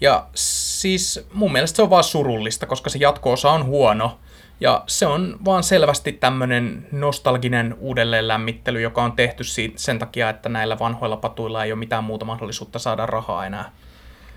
Ja 0.00 0.26
siis 0.34 1.26
mun 1.32 1.52
mielestä 1.52 1.76
se 1.76 1.82
on 1.82 1.90
vaan 1.90 2.04
surullista, 2.04 2.66
koska 2.66 2.90
se 2.90 2.98
jatkoosa 2.98 3.50
on 3.50 3.64
huono. 3.64 4.18
Ja 4.60 4.84
se 4.86 5.06
on 5.06 5.36
vaan 5.44 5.62
selvästi 5.62 6.12
tämmöinen 6.12 6.86
nostalginen 6.92 7.76
uudelleenlämmittely, 7.78 8.80
joka 8.80 9.02
on 9.02 9.12
tehty 9.12 9.44
sen 9.76 9.98
takia, 9.98 10.28
että 10.30 10.48
näillä 10.48 10.78
vanhoilla 10.78 11.16
patuilla 11.16 11.64
ei 11.64 11.72
ole 11.72 11.78
mitään 11.78 12.04
muuta 12.04 12.24
mahdollisuutta 12.24 12.78
saada 12.78 13.06
rahaa 13.06 13.46
enää. 13.46 13.70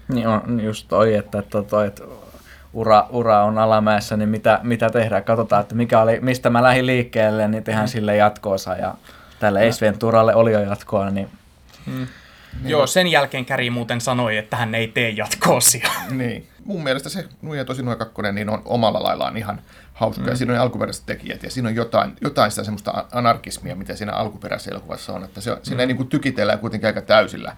Niin 0.08 0.28
on 0.28 0.60
just 0.64 0.88
toi, 0.88 1.16
että, 1.16 1.40
että, 1.40 1.60
että, 1.60 1.86
että 1.86 2.04
ura, 2.74 3.08
ura 3.10 3.44
on 3.44 3.58
alamäessä, 3.58 4.18
niin 4.18 4.30
mitä, 4.30 4.60
mitä 4.64 4.90
tehdään? 4.90 5.24
Katsotaan, 5.24 5.62
että 5.62 5.76
mikä 5.76 6.02
oli, 6.02 6.20
mistä 6.20 6.50
mä 6.50 6.64
lähdin 6.64 6.86
liikkeelle, 6.86 7.48
niin 7.48 7.64
tehdään 7.64 7.86
mm. 7.86 7.92
sille 7.92 8.16
jatkoosa. 8.16 8.76
Ja 8.76 8.96
tälle 9.40 9.68
Ace 9.68 9.86
Venturalle 9.86 10.36
oli 10.36 10.52
jo 10.54 10.60
jatkoa, 10.60 11.10
niin... 11.10 11.30
Mm. 11.86 12.08
Niin 12.62 12.72
Joo, 12.72 12.88
sen 12.88 13.08
jälkeen 13.08 13.46
Käri 13.46 13.70
muuten 13.70 14.02
sanoi, 14.02 14.38
että 14.38 14.58
hän 14.58 14.76
ei 14.76 14.88
tee 14.88 15.10
jatkoosia. 15.10 15.90
Niin. 16.10 16.48
Mun 16.66 16.84
mielestä 16.84 17.10
se 17.10 17.26
Nuija 17.42 17.66
tosi 17.66 17.84
Nuija 17.84 17.96
kakkonen 17.96 18.36
niin 18.36 18.50
on 18.50 18.62
omalla 18.66 19.04
laillaan 19.04 19.38
ihan 19.38 19.62
hauska. 19.94 20.22
Mm. 20.22 20.30
Ja 20.30 20.36
siinä 20.36 20.54
on 20.54 20.60
alkuperäiset 20.60 21.06
tekijät 21.06 21.44
ja 21.44 21.52
siinä 21.52 21.70
on 21.70 21.76
jotain, 21.76 22.16
jotain 22.22 22.52
sitä 22.52 22.64
semmoista 22.64 23.06
anarkismia, 23.12 23.76
mitä 23.76 23.96
siinä 23.96 24.14
alkuperäisessä 24.14 24.72
elokuvassa 24.72 25.14
on. 25.14 25.24
Että 25.24 25.42
se, 25.42 25.52
mm. 25.52 25.60
siinä 25.64 25.84
ei 25.84 25.88
niin 25.88 25.98
kuin 25.98 26.10
tykitellä 26.10 26.58
kuitenkin 26.58 26.88
aika 26.88 27.02
täysillä 27.02 27.56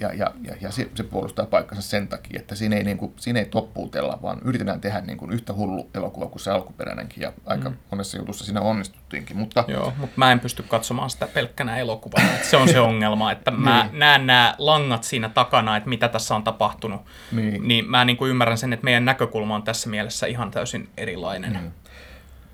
ja, 0.00 0.12
ja, 0.12 0.30
ja, 0.42 0.54
ja 0.60 0.70
se, 0.70 0.90
se 0.94 1.02
puolustaa 1.02 1.46
paikkansa 1.46 1.82
sen 1.82 2.08
takia, 2.08 2.40
että 2.40 2.54
siinä 2.54 2.76
ei, 2.76 2.84
niin 2.84 2.98
kuin, 2.98 3.12
siinä 3.16 3.38
ei 3.38 3.46
toppuutella, 3.46 4.18
vaan 4.22 4.38
yritetään 4.44 4.80
tehdä 4.80 5.00
niin 5.00 5.18
kuin 5.18 5.32
yhtä 5.32 5.52
hullu 5.52 5.90
elokuva 5.94 6.26
kuin 6.26 6.40
se 6.40 6.50
alkuperäinenkin, 6.50 7.22
ja 7.22 7.32
aika 7.46 7.70
mm. 7.70 7.76
monessa 7.90 8.18
jutussa 8.18 8.44
siinä 8.44 8.60
onnistuttiinkin. 8.60 9.36
Mutta... 9.36 9.64
Joo, 9.68 9.92
mutta 9.96 10.14
mä 10.16 10.32
en 10.32 10.40
pysty 10.40 10.62
katsomaan 10.62 11.10
sitä 11.10 11.26
pelkkänä 11.26 11.78
elokuvana, 11.78 12.28
se 12.42 12.56
on 12.56 12.68
se 12.68 12.80
ongelma, 12.80 13.32
että 13.32 13.50
mä 13.50 13.82
niin. 13.82 13.98
näen 13.98 14.26
nämä 14.26 14.54
langat 14.58 15.04
siinä 15.04 15.28
takana, 15.28 15.76
että 15.76 15.88
mitä 15.88 16.08
tässä 16.08 16.34
on 16.34 16.44
tapahtunut, 16.44 17.00
niin, 17.32 17.68
niin 17.68 17.90
mä 17.90 18.04
niin 18.04 18.16
kuin 18.16 18.30
ymmärrän 18.30 18.58
sen, 18.58 18.72
että 18.72 18.84
meidän 18.84 19.04
näkökulma 19.04 19.54
on 19.54 19.62
tässä 19.62 19.90
mielessä 19.90 20.26
ihan 20.26 20.50
täysin 20.50 20.88
erilainen. 20.96 21.52
Mm. 21.52 21.70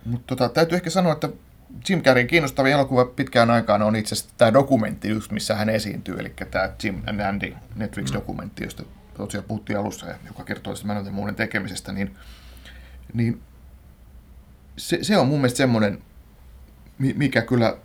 Mutta 0.05 0.37
tota, 0.37 0.49
täytyy 0.49 0.77
ehkä 0.77 0.91
sanoa, 0.91 1.13
että 1.13 1.29
Jim 1.89 2.03
Carreyn 2.03 2.27
kiinnostava 2.27 2.69
elokuva 2.69 3.05
pitkään 3.05 3.51
aikaan 3.51 3.83
on 3.83 3.97
itse 3.97 4.15
asiassa 4.15 4.35
tämä 4.39 4.53
dokumentti, 4.53 5.09
just 5.09 5.33
missä 5.33 5.55
hän 5.55 5.69
esiintyy, 5.69 6.17
eli 6.19 6.33
tämä 6.51 6.71
Jim 6.85 7.03
and 7.07 7.21
Andy 7.21 7.55
Netflix-dokumentti, 7.77 8.65
josta 8.65 8.83
tosiaan 9.17 9.45
puhuttiin 9.45 9.79
alussa, 9.79 10.07
joka 10.27 10.45
kertoo 10.45 10.75
sitä 10.75 10.87
Man 10.87 11.13
muuden 11.15 11.35
tekemisestä, 11.35 11.93
niin, 11.93 12.17
niin 13.15 13.43
se, 14.77 14.99
se, 15.03 15.19
on 15.19 15.27
mun 15.27 15.39
mielestä 15.39 15.57
semmoinen, 15.57 16.03
mikä 16.99 17.43
kyllä 17.43 17.77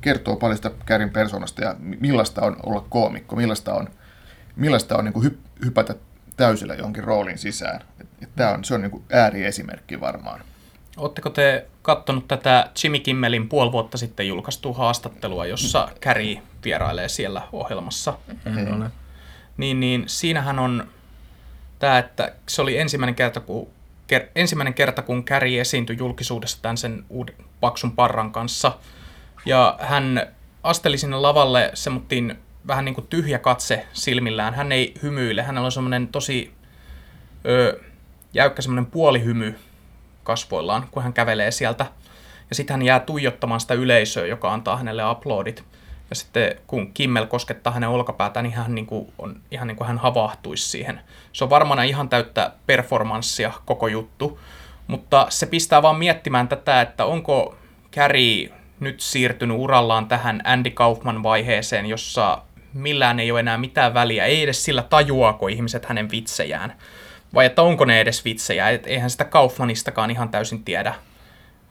kertoo 0.00 0.36
paljon 0.36 0.56
sitä 0.56 0.70
Kärin 0.86 1.10
persoonasta 1.10 1.64
ja 1.64 1.76
millaista 1.78 2.42
on 2.42 2.56
olla 2.62 2.86
koomikko, 2.88 3.36
millaista 3.36 3.74
on, 3.74 3.88
millaista 4.56 4.96
on 4.96 5.04
niin 5.04 5.12
kuin 5.12 5.38
hypätä 5.64 5.94
täysillä 6.36 6.74
johonkin 6.74 7.04
roolin 7.04 7.38
sisään. 7.38 7.80
Tämä 8.36 8.50
on, 8.50 8.64
se 8.64 8.74
on 8.74 8.80
niin 8.80 8.90
kuin 8.90 9.04
ääriesimerkki 9.12 10.00
varmaan. 10.00 10.40
Oletteko 10.96 11.30
te 11.30 11.66
katsonut 11.82 12.28
tätä 12.28 12.70
Jimmy 12.82 12.98
Kimmelin 12.98 13.48
puoli 13.48 13.72
vuotta 13.72 13.98
sitten 13.98 14.28
julkaistua 14.28 14.74
haastattelua, 14.74 15.46
jossa 15.46 15.88
Carrie 16.00 16.42
vierailee 16.64 17.08
siellä 17.08 17.42
ohjelmassa? 17.52 18.14
Mm-hmm. 18.44 18.90
Niin, 19.56 19.80
niin 19.80 20.04
siinähän 20.06 20.58
on 20.58 20.88
tämä, 21.78 21.98
että 21.98 22.32
se 22.48 22.62
oli 22.62 22.78
ensimmäinen 22.78 23.14
kerta, 23.14 23.40
kun, 23.40 23.68
ker, 24.06 24.26
ensimmäinen 24.34 24.74
kerta, 24.74 25.02
kun 25.02 25.24
Carrie 25.24 25.60
esiintyi 25.60 25.96
julkisuudessa 25.98 26.62
tämän 26.62 26.76
sen 26.76 27.04
uuden 27.08 27.34
paksun 27.60 27.92
parran 27.92 28.32
kanssa. 28.32 28.78
Ja 29.46 29.78
hän 29.80 30.26
asteli 30.62 30.98
sinne 30.98 31.16
lavalle 31.16 31.70
semmoittiin 31.74 32.38
vähän 32.66 32.84
niin 32.84 32.94
kuin 32.94 33.06
tyhjä 33.06 33.38
katse 33.38 33.86
silmillään. 33.92 34.54
Hän 34.54 34.72
ei 34.72 34.94
hymyile, 35.02 35.42
hänellä 35.42 35.66
on 35.66 35.72
semmoinen 35.72 36.08
tosi 36.08 36.52
ö, 37.46 37.80
jäykkä 38.34 38.62
semmoinen 38.62 38.86
puolihymy 38.86 39.58
kasvoillaan, 40.30 40.86
kun 40.90 41.02
hän 41.02 41.12
kävelee 41.12 41.50
sieltä. 41.50 41.86
Ja 42.50 42.54
sitten 42.54 42.74
hän 42.74 42.82
jää 42.82 43.00
tuijottamaan 43.00 43.60
sitä 43.60 43.74
yleisöä, 43.74 44.26
joka 44.26 44.52
antaa 44.52 44.76
hänelle 44.76 45.02
aplodit. 45.02 45.64
Ja 46.10 46.16
sitten 46.16 46.56
kun 46.66 46.92
Kimmel 46.92 47.26
koskettaa 47.26 47.72
hänen 47.72 47.88
olkapäätään, 47.88 48.44
niin 48.44 48.54
hän 48.54 48.74
niin 48.74 48.86
kuin 48.86 49.12
on 49.18 49.36
ihan 49.50 49.66
niin 49.66 49.76
kuin 49.76 49.88
hän 49.88 49.98
havahtuisi 49.98 50.68
siihen. 50.68 51.00
Se 51.32 51.44
on 51.44 51.50
varmaan 51.50 51.84
ihan 51.84 52.08
täyttä 52.08 52.52
performanssia 52.66 53.52
koko 53.66 53.88
juttu, 53.88 54.40
mutta 54.86 55.26
se 55.28 55.46
pistää 55.46 55.82
vaan 55.82 55.98
miettimään 55.98 56.48
tätä, 56.48 56.80
että 56.80 57.04
onko 57.04 57.56
Carrie 57.92 58.50
nyt 58.80 59.00
siirtynyt 59.00 59.56
urallaan 59.58 60.08
tähän 60.08 60.42
Andy 60.44 60.70
Kaufman 60.70 61.22
vaiheeseen, 61.22 61.86
jossa 61.86 62.42
millään 62.74 63.20
ei 63.20 63.30
ole 63.30 63.40
enää 63.40 63.58
mitään 63.58 63.94
väliä, 63.94 64.24
ei 64.24 64.42
edes 64.42 64.64
sillä 64.64 64.82
tajuako 64.82 65.48
ihmiset 65.48 65.86
hänen 65.86 66.10
vitsejään 66.10 66.74
vai 67.34 67.46
että 67.46 67.62
onko 67.62 67.84
ne 67.84 68.00
edes 68.00 68.24
vitsejä, 68.24 68.70
et 68.70 68.86
eihän 68.86 69.10
sitä 69.10 69.24
Kaufmanistakaan 69.24 70.10
ihan 70.10 70.28
täysin 70.28 70.64
tiedä. 70.64 70.94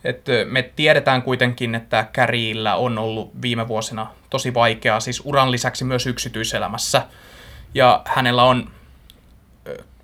Et 0.03 0.25
me 0.45 0.61
tiedetään 0.75 1.21
kuitenkin, 1.21 1.75
että 1.75 2.05
Kärillä 2.13 2.75
on 2.75 2.97
ollut 2.97 3.41
viime 3.41 3.67
vuosina 3.67 4.07
tosi 4.29 4.53
vaikeaa, 4.53 4.99
siis 4.99 5.21
uran 5.25 5.51
lisäksi 5.51 5.83
myös 5.83 6.07
yksityiselämässä. 6.07 7.01
Ja 7.73 8.01
hänellä 8.05 8.43
on 8.43 8.71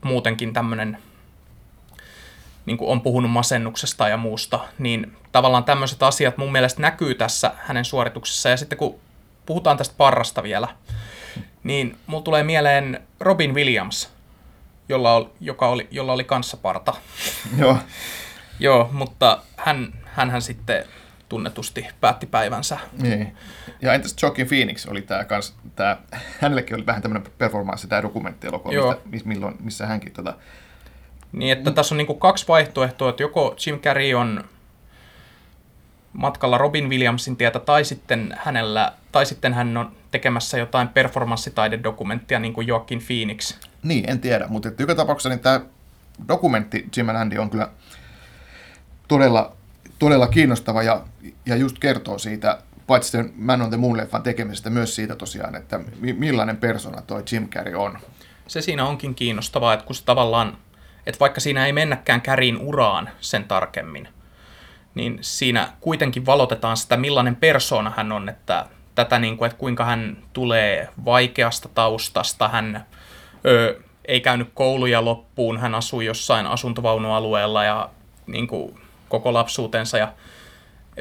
muutenkin 0.02 0.54
tämmöinen 0.54 0.98
niin 2.66 2.78
kuin 2.78 2.92
on 2.92 3.02
puhunut 3.02 3.32
masennuksesta 3.32 4.10
ja 4.10 4.18
muusta, 4.18 4.60
niin 4.80 5.18
tavallaan 5.32 5.64
tämmöiset 5.64 6.04
asiat 6.04 6.38
mun 6.38 6.52
mielestä 6.52 6.82
näkyy 6.82 7.16
tässä 7.16 7.52
hänen 7.58 7.86
suorituksessa. 7.86 8.50
Ja 8.50 8.58
sitten 8.58 8.78
kun 8.78 9.00
puhutaan 9.46 9.78
tästä 9.78 9.96
parrasta 9.98 10.44
vielä, 10.44 10.68
niin 11.64 11.98
mulla 12.08 12.24
tulee 12.24 12.44
mieleen 12.44 13.02
Robin 13.20 13.54
Williams, 13.54 14.15
jolla 14.90 15.14
oli, 15.14 15.30
joka 15.40 15.68
oli, 15.68 15.88
jolla 15.92 16.14
oli 16.14 16.24
kanssaparta. 16.24 16.94
Joo. 17.60 17.78
Joo, 18.60 18.90
mutta 18.92 19.44
hän, 19.58 19.94
hänhän 20.06 20.42
sitten 20.42 20.86
tunnetusti 21.30 21.88
päätti 22.02 22.26
päivänsä. 22.26 22.78
Niin. 23.02 23.38
Ja 23.82 23.94
entäs 23.94 24.16
Joaquin 24.22 24.48
Phoenix 24.48 24.86
oli 24.86 25.02
tämä 25.02 25.24
kans, 25.24 25.56
tää, 25.76 25.98
hänellekin 26.40 26.76
oli 26.76 26.86
vähän 26.86 27.02
tämmöinen 27.02 27.32
performanssi, 27.38 27.88
tämä 27.88 28.02
dokumenttielokuva, 28.02 28.74
Joo. 28.74 29.02
mistä, 29.06 29.28
milloin, 29.28 29.56
missä 29.60 29.88
hänkin 29.88 30.12
tota, 30.14 30.34
Niin, 31.32 31.52
että 31.52 31.72
tässä 31.72 31.96
on 31.96 31.98
niin 31.98 32.08
kuin 32.08 32.20
kaksi 32.20 32.48
vaihtoehtoa, 32.48 33.10
että 33.10 33.24
joko 33.24 33.56
Jim 33.66 33.80
Carrey 33.80 34.14
on 34.14 34.44
matkalla 36.14 36.58
Robin 36.58 36.90
Williamsin 36.90 37.38
tietä, 37.38 37.60
tai 37.60 37.86
sitten, 37.86 38.38
hänellä, 38.40 38.94
tai 39.12 39.26
sitten 39.26 39.54
hän 39.54 39.78
on 39.78 39.92
tekemässä 40.12 40.58
jotain 40.58 40.88
performanssitaidedokumenttia, 40.88 42.40
niin 42.40 42.54
kuin 42.54 42.68
Joaquin 42.68 43.02
Phoenix. 43.08 43.60
Niin, 43.86 44.10
en 44.10 44.20
tiedä, 44.20 44.48
mutta 44.48 44.68
että 44.68 44.84
joka 44.84 44.96
tapauksessa 44.96 45.30
niin 45.30 45.40
tämä 45.40 45.62
dokumentti 46.28 46.90
Jim 46.98 47.10
and 47.10 47.18
Andy 47.18 47.38
on 47.38 47.50
kyllä 47.50 47.70
todella, 49.08 49.56
todella 50.00 50.28
kiinnostava 50.28 50.84
ja, 50.84 51.02
ja 51.46 51.56
just 51.56 51.80
kertoo 51.80 52.18
siitä, 52.18 52.58
paitsi 52.88 53.12
sen 53.12 53.34
Man 53.36 53.62
on 53.62 53.70
the 53.70 53.78
Moon-leffan 53.78 54.22
tekemisestä, 54.22 54.70
myös 54.70 54.96
siitä 54.96 55.16
tosiaan, 55.16 55.56
että 55.56 55.80
mi- 56.00 56.14
millainen 56.14 56.58
persona 56.58 57.02
toi 57.02 57.24
Jim 57.32 57.50
Carrey 57.50 57.76
on. 57.76 57.98
Se 58.48 58.62
siinä 58.62 58.86
onkin 58.86 59.16
kiinnostavaa, 59.16 59.74
että 59.74 59.86
kun 59.86 59.96
se 59.96 60.06
tavallaan, 60.06 60.58
että 61.06 61.20
vaikka 61.20 61.40
siinä 61.40 61.66
ei 61.66 61.74
mennäkään 61.74 62.22
Kärin 62.22 62.58
uraan 62.58 63.10
sen 63.20 63.44
tarkemmin, 63.44 64.08
niin 64.96 65.18
siinä 65.22 65.70
kuitenkin 65.82 66.26
valotetaan 66.26 66.78
sitä, 66.78 66.98
millainen 66.98 67.36
persona 67.36 67.94
hän 67.98 68.12
on, 68.12 68.30
että 68.30 68.66
tätä 68.96 69.20
niin 69.20 69.38
kuin, 69.38 69.48
että 69.48 69.60
kuinka 69.60 69.86
hän 69.86 70.18
tulee 70.34 70.90
vaikeasta 71.06 71.70
taustasta, 71.70 72.48
hän 72.48 72.86
ö, 73.46 73.80
ei 74.06 74.22
käynyt 74.22 74.50
kouluja 74.54 75.06
loppuun, 75.06 75.60
hän 75.60 75.76
asui 75.76 76.06
jossain 76.06 76.46
asuntovaunualueella 76.46 77.64
ja 77.64 77.90
niin 78.28 78.48
kuin, 78.48 78.80
koko 79.10 79.34
lapsuutensa 79.34 79.98
ja 79.98 80.14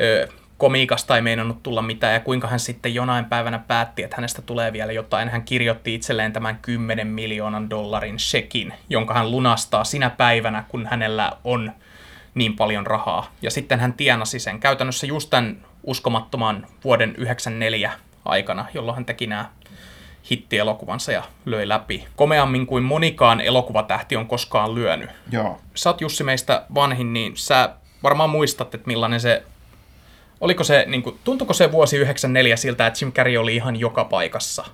ö, 0.00 0.28
komiikasta 0.59 1.16
ei 1.16 1.22
meinannut 1.22 1.62
tulla 1.62 1.83
mitään 1.83 2.14
ja 2.14 2.20
kuinka 2.20 2.48
hän 2.48 2.61
sitten 2.61 2.94
jonain 2.94 3.24
päivänä 3.24 3.59
päätti, 3.59 4.02
että 4.02 4.16
hänestä 4.16 4.42
tulee 4.42 4.72
vielä 4.72 4.92
jotain. 4.92 5.28
Hän 5.28 5.42
kirjoitti 5.42 5.94
itselleen 5.94 6.33
tämän 6.33 6.59
10 6.62 7.07
miljoonan 7.07 7.70
dollarin 7.70 8.18
shekin, 8.18 8.72
jonka 8.88 9.14
hän 9.14 9.30
lunastaa 9.30 9.85
sinä 9.85 10.11
päivänä, 10.11 10.64
kun 10.68 10.87
hänellä 10.87 11.33
on 11.44 11.72
niin 12.35 12.57
paljon 12.57 12.87
rahaa. 12.87 13.33
Ja 13.42 13.50
sitten 13.50 13.80
hän 13.80 13.92
tienasi 13.92 14.38
sen 14.38 14.61
käytännössä 14.61 15.07
just 15.07 15.30
tämän 15.30 15.57
uskomattoman 15.83 16.66
vuoden 16.85 17.14
94 17.16 17.92
aikana, 18.24 18.66
jolloin 18.74 18.94
hän 18.94 19.04
teki 19.04 19.26
nämä 19.26 19.50
hittielokuvansa 20.30 21.12
ja 21.12 21.22
löi 21.44 21.68
läpi. 21.68 22.06
Komeammin 22.16 22.66
kuin 22.66 22.84
monikaan 22.84 23.40
elokuvatähti 23.40 24.16
on 24.16 24.26
koskaan 24.26 24.74
lyönyt. 24.74 25.10
Joo. 25.30 25.60
Sä 25.74 25.90
oot 25.90 26.00
Jussi 26.00 26.24
meistä 26.24 26.66
vanhin, 26.74 27.12
niin 27.12 27.32
sä 27.37 27.70
varmaan 28.02 28.30
muistat, 28.30 28.74
että 28.74 28.87
millainen 28.87 29.20
se... 29.20 29.42
Oliko 30.40 30.64
se, 30.64 30.84
niin 30.88 31.02
kuin, 31.02 31.18
tuntuko 31.24 31.52
se 31.52 31.72
vuosi 31.72 31.96
94 31.96 32.56
siltä, 32.56 32.87
että 32.87 32.98
Jim 33.02 33.12
Carrey 33.12 33.37
oli 33.37 33.56
ihan 33.56 33.76
joka 33.76 34.04
paikassa? 34.04 34.64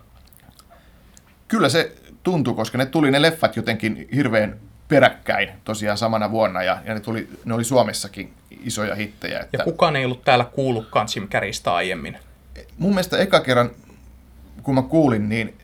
Kyllä 1.48 1.68
se 1.68 1.92
tuntui, 2.22 2.54
koska 2.54 2.78
ne 2.78 2.86
tuli 2.86 3.10
ne 3.10 3.22
leffat 3.22 3.56
jotenkin 3.56 4.08
hirveän 4.14 4.56
peräkkäin 4.88 5.48
tosiaan 5.64 5.98
samana 5.98 6.30
vuonna 6.30 6.62
ja, 6.62 6.78
ja 6.84 6.94
ne, 6.94 7.00
tuli, 7.00 7.28
ne 7.44 7.54
oli 7.54 7.64
Suomessakin 7.64 8.34
isoja 8.64 8.94
hittejä. 8.94 9.40
Että... 9.40 9.56
Ja 9.58 9.64
kukaan 9.64 9.96
ei 9.96 10.04
ollut 10.04 10.24
täällä 10.24 10.44
kuullutkaan 10.44 11.08
Jim 11.16 11.28
Carreystä 11.28 11.74
aiemmin. 11.74 12.18
mun 12.78 12.90
mielestä 12.90 13.18
eka 13.18 13.40
kerran, 13.40 13.70
kun 14.62 14.74
mä 14.74 14.82
kuulin, 14.82 15.28
niin 15.28 15.58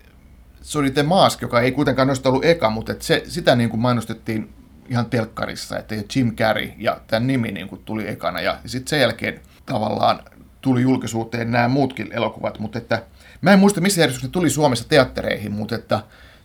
se 0.62 0.78
oli 0.78 0.90
The 0.90 1.02
Mask, 1.02 1.42
joka 1.42 1.60
ei 1.60 1.72
kuitenkaan 1.72 2.08
noista 2.08 2.28
ollut 2.28 2.44
eka, 2.44 2.70
mutta 2.70 2.92
et 2.92 3.02
se, 3.02 3.22
sitä 3.28 3.56
niin 3.56 3.70
kuin 3.70 3.80
mainostettiin 3.80 4.52
ihan 4.88 5.06
telkkarissa, 5.06 5.78
että 5.78 5.94
Jim 6.16 6.36
Carrey 6.36 6.70
ja 6.78 7.00
tämän 7.06 7.26
nimi 7.26 7.52
niin 7.52 7.68
kuin 7.68 7.82
tuli 7.84 8.08
ekana. 8.08 8.40
Ja 8.40 8.58
sitten 8.66 8.90
sen 8.90 9.00
jälkeen 9.00 9.40
tavallaan 9.66 10.20
tuli 10.60 10.82
julkisuuteen 10.82 11.50
nämä 11.50 11.68
muutkin 11.68 12.12
elokuvat, 12.12 12.58
mutta 12.58 12.78
että 12.78 13.02
mä 13.40 13.52
en 13.52 13.58
muista 13.58 13.80
missä 13.80 14.00
järjestyksessä 14.00 14.28
ne 14.28 14.32
tuli 14.32 14.50
Suomessa 14.50 14.88
teattereihin, 14.88 15.52
mutta 15.52 15.74
että 15.74 16.00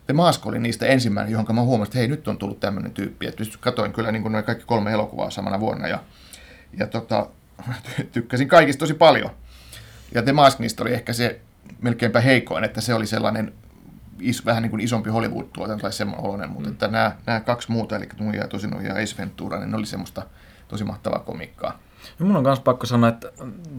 The 0.06 0.14
Mask 0.14 0.48
oli 0.48 0.60
niistä 0.60 0.86
ensimmäinen, 0.86 1.32
johon 1.32 1.56
mä 1.56 1.62
huomasin, 1.62 1.90
että 1.90 2.00
hei 2.00 2.08
nyt 2.08 2.28
on 2.28 2.38
tullut 2.38 2.60
tämmöinen 2.60 2.92
tyyppi. 2.92 3.28
Että 3.28 3.44
katoin 3.60 3.94
kyllä 3.94 4.12
niin 4.12 4.22
kuin 4.22 4.32
noin 4.32 4.46
kaikki 4.46 4.66
kolme 4.66 4.92
elokuvaa 4.92 5.30
samana 5.30 5.60
vuonna 5.60 5.88
ja, 5.88 6.00
ja 6.78 6.88
tota, 6.88 7.28
tykkäsin 8.12 8.48
kaikista 8.48 8.80
tosi 8.80 8.94
paljon. 8.94 9.30
Ja 10.16 10.22
The 10.22 10.32
Mask 10.32 10.60
niistä 10.60 10.84
oli 10.84 10.94
ehkä 10.94 11.14
se 11.14 11.42
melkeinpä 11.82 12.22
heikoin, 12.22 12.64
että 12.64 12.82
se 12.82 12.94
oli 12.94 13.08
sellainen 13.08 13.54
is, 14.20 14.46
vähän 14.46 14.64
niin 14.64 14.70
kuin 14.70 14.82
isompi 14.82 15.10
Hollywood-tuotanto 15.10 15.82
tai 15.82 15.94
semmoinen 15.94 16.26
oloinen, 16.26 16.50
mutta 16.50 16.70
että 16.70 16.88
nämä, 16.88 17.16
nämä 17.26 17.40
kaksi 17.40 17.72
muuta, 17.72 17.96
eli 17.96 18.10
Nuija 18.20 18.42
ja 18.42 18.48
Tosino 18.48 18.82
ja 18.82 18.94
Ace 18.94 19.16
Ventura, 19.18 19.60
niin 19.60 19.72
ne 19.72 19.78
oli 19.78 19.86
semmoista 19.86 20.24
tosi 20.68 20.84
mahtavaa 20.84 21.20
komikkaa. 21.20 21.80
Ja 22.20 22.26
mun 22.26 22.36
on 22.36 22.44
myös 22.44 22.60
pakko 22.60 22.86
sanoa, 22.86 23.10
että 23.10 23.28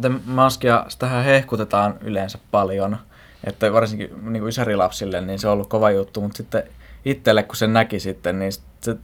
The 0.00 0.10
Maskia, 0.26 0.84
sitähän 0.88 1.24
hehkutetaan 1.24 1.94
yleensä 2.00 2.38
paljon. 2.50 2.98
Että 3.44 3.72
varsinkin 3.72 4.10
niin 4.32 4.40
kuin 4.40 4.48
isärilapsille, 4.48 5.20
niin 5.20 5.38
se 5.38 5.48
on 5.48 5.52
ollut 5.52 5.68
kova 5.68 5.90
juttu, 5.90 6.20
mutta 6.20 6.36
sitten 6.36 6.62
itselle, 7.04 7.42
kun 7.42 7.56
sen 7.56 7.72
näki 7.72 8.00
sitten, 8.00 8.38
niin 8.38 8.52
se 8.80 8.96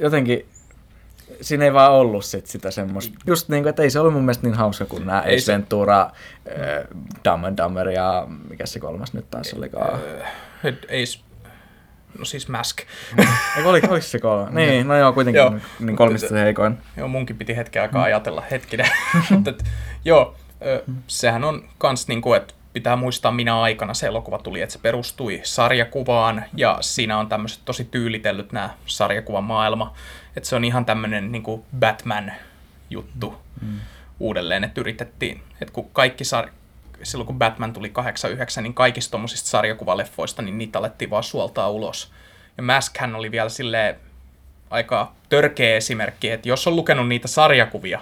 jotenkin 0.00 0.46
siinä 1.40 1.64
ei 1.64 1.72
vaan 1.72 1.92
ollut 1.92 2.24
sit 2.24 2.46
sitä 2.46 2.70
semmoista. 2.70 3.18
Just 3.26 3.48
niin 3.48 3.62
kuin, 3.62 3.70
että 3.70 3.82
ei 3.82 3.90
se 3.90 4.00
ollut 4.00 4.12
mun 4.12 4.22
mielestä 4.22 4.46
niin 4.46 4.56
hauska 4.56 4.84
kuin 4.84 5.06
nämä 5.06 5.20
Ei 5.22 5.34
Ace 5.34 5.40
se- 5.44 5.52
Ventura, 5.52 6.00
äh, 6.00 6.10
Dumb 7.24 7.44
and 7.44 7.58
Dumber 7.58 7.88
ja 7.88 8.26
mikä 8.50 8.66
se 8.66 8.80
kolmas 8.80 9.12
nyt 9.12 9.30
taas 9.30 9.54
olikaan. 9.54 9.98
Ei, 10.88 11.06
s- 11.06 11.24
no 12.18 12.24
siis 12.24 12.48
Mask. 12.48 12.80
Eikö 13.56 13.68
oli, 13.68 14.02
se 14.02 14.18
kolmas? 14.18 14.52
Niin, 14.54 14.88
no 14.88 14.96
joo, 14.96 15.12
kuitenkin 15.12 15.38
Joo. 15.38 15.50
joo. 15.50 15.60
niin 15.80 15.96
kolmista 15.96 16.28
se 16.28 16.40
heikoin. 16.40 16.78
Joo, 16.96 17.08
munkin 17.08 17.36
piti 17.38 17.56
hetken 17.56 17.82
aikaa 17.82 18.02
ajatella 18.02 18.42
hetkinen. 18.50 18.90
Mutta 19.30 19.52
joo, 20.04 20.34
sehän 21.06 21.44
on 21.44 21.68
kans 21.78 22.08
niinku, 22.08 22.34
että 22.34 22.54
pitää 22.78 22.96
muistaa 22.96 23.32
minä 23.32 23.60
aikana 23.60 23.94
se 23.94 24.06
elokuva 24.06 24.38
tuli, 24.38 24.60
että 24.60 24.72
se 24.72 24.78
perustui 24.78 25.40
sarjakuvaan 25.42 26.44
ja 26.56 26.78
siinä 26.80 27.18
on 27.18 27.28
tämmöiset 27.28 27.60
tosi 27.64 27.84
tyylitellyt 27.84 28.52
nämä 28.52 28.70
sarjakuvan 28.86 29.44
maailma. 29.44 29.94
Että 30.36 30.48
se 30.48 30.56
on 30.56 30.64
ihan 30.64 30.84
tämmöinen 30.84 31.32
niinku 31.32 31.64
Batman-juttu 31.78 33.34
mm. 33.60 33.80
uudelleen, 34.20 34.64
että 34.64 34.80
yritettiin, 34.80 35.42
että 35.60 35.74
kun 35.74 35.90
kaikki 35.92 36.24
sar- 36.24 36.50
silloin 37.02 37.26
kun 37.26 37.38
Batman 37.38 37.72
tuli 37.72 37.90
89, 37.90 38.64
niin 38.64 38.74
kaikista 38.74 39.10
tommosista 39.10 39.48
sarjakuvaleffoista, 39.48 40.42
niin 40.42 40.58
niitä 40.58 40.78
alettiin 40.78 41.10
vaan 41.10 41.24
suoltaa 41.24 41.70
ulos. 41.70 42.12
Ja 42.56 42.62
Maskhän 42.62 43.14
oli 43.14 43.30
vielä 43.30 43.48
silleen 43.48 43.96
aika 44.70 45.12
törkeä 45.28 45.76
esimerkki, 45.76 46.30
että 46.30 46.48
jos 46.48 46.66
on 46.66 46.76
lukenut 46.76 47.08
niitä 47.08 47.28
sarjakuvia, 47.28 48.00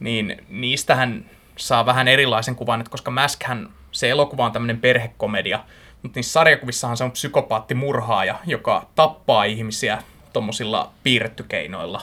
niin 0.00 0.44
niistähän 0.48 1.24
saa 1.56 1.86
vähän 1.86 2.08
erilaisen 2.08 2.56
kuvan, 2.56 2.80
että 2.80 2.90
koska 2.90 3.10
Maskhän, 3.10 3.68
se 3.94 4.10
elokuva 4.10 4.44
on 4.44 4.52
tämmöinen 4.52 4.80
perhekomedia, 4.80 5.64
mutta 6.02 6.18
niissä 6.18 6.32
sarjakuvissahan 6.32 6.96
se 6.96 7.04
on 7.04 7.12
psykopaattimurhaaja, 7.12 8.38
joka 8.46 8.86
tappaa 8.94 9.44
ihmisiä 9.44 10.02
tommosilla 10.32 10.90
piirrettykeinoilla. 11.02 12.02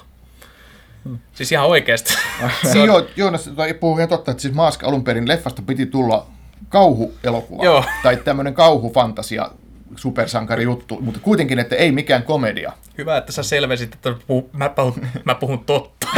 Siis 1.34 1.52
ihan 1.52 1.68
oikeasti. 1.68 2.14
Se 2.72 2.80
on... 2.80 2.88
Joo, 2.88 3.08
Joonas 3.16 3.50
toi 3.56 3.74
puhuu 3.74 3.98
ihan 3.98 4.10
totta, 4.10 4.32
että 4.32 4.42
siis 4.42 4.54
Mask 4.54 4.84
alun 4.84 5.04
perin 5.04 5.28
leffasta 5.28 5.62
piti 5.62 5.86
tulla 5.86 6.28
kauhuelokuva. 6.70 7.64
Joo. 7.64 7.84
Tai 8.04 8.18
tämmöinen 8.18 8.54
kauhufantasia 8.54 9.50
supersankari 9.96 10.64
juttu, 10.64 11.02
mutta 11.02 11.20
kuitenkin, 11.20 11.60
että 11.60 11.76
ei 11.76 11.92
mikään 11.92 12.24
komedia. 12.24 12.74
Hyvä, 12.98 13.18
että 13.18 13.32
sä 13.32 13.44
selvesit, 13.44 13.94
että 13.94 14.14
puhu, 14.28 14.50
mä, 14.54 14.70
puhun, 14.70 15.08
mä 15.26 15.36
puhun 15.36 15.66
totta. 15.66 16.08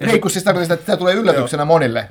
Ei, 0.00 0.18
kun 0.18 0.30
siis 0.30 0.44
tarkoittaa, 0.44 0.74
että 0.74 0.86
tämä 0.86 0.96
tulee 0.96 1.14
yllätyksenä 1.14 1.64
monille. 1.64 2.08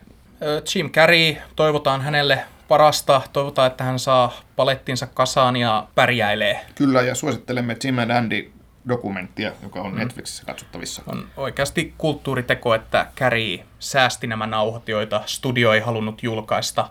Jim 0.75 0.91
Carrey, 0.91 1.35
toivotaan 1.55 2.01
hänelle 2.01 2.43
parasta, 2.67 3.21
toivotaan, 3.33 3.67
että 3.67 3.83
hän 3.83 3.99
saa 3.99 4.33
palettinsa 4.55 5.07
kasaan 5.07 5.55
ja 5.55 5.87
pärjäilee. 5.95 6.65
Kyllä, 6.75 7.01
ja 7.01 7.15
suosittelemme 7.15 7.77
Jim 7.83 7.97
and 7.97 8.11
Andy 8.11 8.51
dokumenttia, 8.87 9.51
joka 9.63 9.81
on 9.81 9.95
Netflixissä 9.95 10.45
katsottavissa. 10.45 11.01
On 11.07 11.27
oikeasti 11.37 11.93
kulttuuriteko, 11.97 12.75
että 12.75 13.07
Carrey 13.15 13.59
säästi 13.79 14.27
nämä 14.27 14.47
nauhat, 14.47 14.89
joita 14.89 15.21
studio 15.25 15.73
ei 15.73 15.79
halunnut 15.79 16.23
julkaista. 16.23 16.89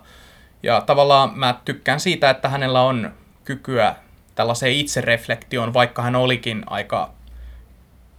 Ja 0.63 0.81
tavallaan 0.81 1.39
mä 1.39 1.59
tykkään 1.65 1.99
siitä, 1.99 2.29
että 2.29 2.49
hänellä 2.49 2.81
on 2.81 3.13
kykyä 3.43 3.95
tällaiseen 4.35 4.73
itsereflektioon, 4.73 5.73
vaikka 5.73 6.01
hän 6.01 6.15
olikin 6.15 6.63
aika 6.67 7.09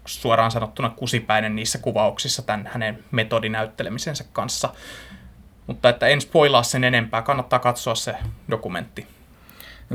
suoraan 0.05 0.51
sanottuna 0.51 0.91
kusipäinen 0.91 1.57
niissä 1.57 1.79
kuvauksissa 1.79 2.43
tämän 2.43 2.71
hänen 2.73 3.05
metodinäyttelemisensä 3.11 4.25
kanssa. 4.33 4.69
Mutta 5.67 5.89
että 5.89 6.07
en 6.07 6.21
spoilaa 6.21 6.63
sen 6.63 6.85
enempää, 6.85 7.23
kannattaa 7.23 7.59
katsoa 7.59 7.95
se 7.95 8.15
dokumentti. 8.51 9.07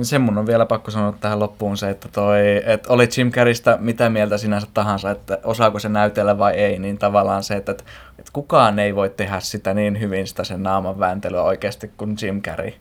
Sen 0.01 0.21
mun 0.21 0.37
on 0.37 0.47
vielä 0.47 0.65
pakko 0.65 0.91
sanoa 0.91 1.11
tähän 1.11 1.39
loppuun 1.39 1.77
se, 1.77 1.89
että, 1.89 2.07
toi, 2.07 2.39
että 2.65 2.93
oli 2.93 3.07
Jim 3.17 3.31
Carreystä 3.31 3.77
mitä 3.81 4.09
mieltä 4.09 4.37
sinänsä 4.37 4.67
tahansa, 4.73 5.11
että 5.11 5.39
osaako 5.43 5.79
se 5.79 5.89
näytellä 5.89 6.37
vai 6.37 6.53
ei, 6.53 6.79
niin 6.79 6.97
tavallaan 6.97 7.43
se, 7.43 7.55
että, 7.55 7.71
että 7.71 8.31
kukaan 8.33 8.79
ei 8.79 8.95
voi 8.95 9.09
tehdä 9.09 9.39
sitä 9.39 9.73
niin 9.73 9.99
hyvin 9.99 10.27
sitä 10.27 10.43
sen 10.43 10.63
naaman 10.63 10.99
vääntelyä 10.99 11.41
oikeasti 11.41 11.91
kuin 11.97 12.17
Jim 12.21 12.41
Carrey. 12.41 12.71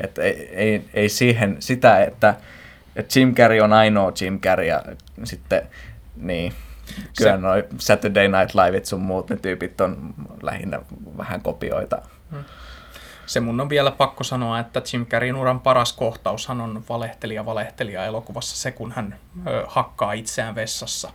Että 0.00 0.22
ei, 0.22 0.48
ei, 0.52 0.84
ei 0.94 1.08
siihen 1.08 1.56
sitä, 1.58 2.02
että, 2.02 2.34
että 2.96 3.18
Jim 3.18 3.34
Carrey 3.34 3.60
on 3.60 3.72
ainoa 3.72 4.12
Jim 4.20 4.40
Carrey 4.40 4.66
ja 4.66 4.82
sitten 5.24 5.62
niin, 6.16 6.52
kyllä 7.18 7.30
se... 7.30 7.36
noi 7.36 7.64
Saturday 7.78 8.28
Night 8.28 8.54
Liveit 8.54 8.84
sun 8.84 9.00
muut 9.00 9.30
ne 9.30 9.36
tyypit 9.36 9.80
on 9.80 10.14
lähinnä 10.42 10.80
vähän 11.18 11.40
kopioita. 11.40 12.02
Se 13.26 13.40
mun 13.40 13.60
on 13.60 13.68
vielä 13.68 13.90
pakko 13.90 14.24
sanoa, 14.24 14.58
että 14.58 14.82
Jim 14.92 15.06
Carreyn 15.06 15.36
uran 15.36 15.60
paras 15.60 15.92
kohtaushan 15.92 16.60
on 16.60 16.84
valehtelija 16.88 17.46
valehtelija 17.46 18.04
elokuvassa 18.04 18.56
se, 18.56 18.72
kun 18.72 18.92
hän 18.92 19.18
ö, 19.46 19.64
hakkaa 19.68 20.12
itseään 20.12 20.54
vessassa. 20.54 21.10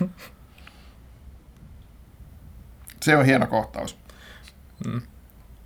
Se 3.02 3.16
on 3.16 3.24
hieno 3.24 3.46
kohtaus. 3.46 3.98
Mm. 4.86 5.02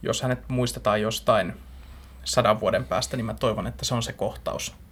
Jos 0.03 0.23
hänet 0.23 0.49
muistetaan 0.49 1.01
jostain 1.03 1.61
sadan 2.25 2.61
vuoden 2.61 2.85
päästä, 2.85 3.17
niin 3.17 3.25
mä 3.25 3.35
toivon, 3.35 3.67
että 3.67 3.85
se 3.85 3.95
on 3.95 4.03
se 4.03 4.13
kohtaus. 4.13 4.75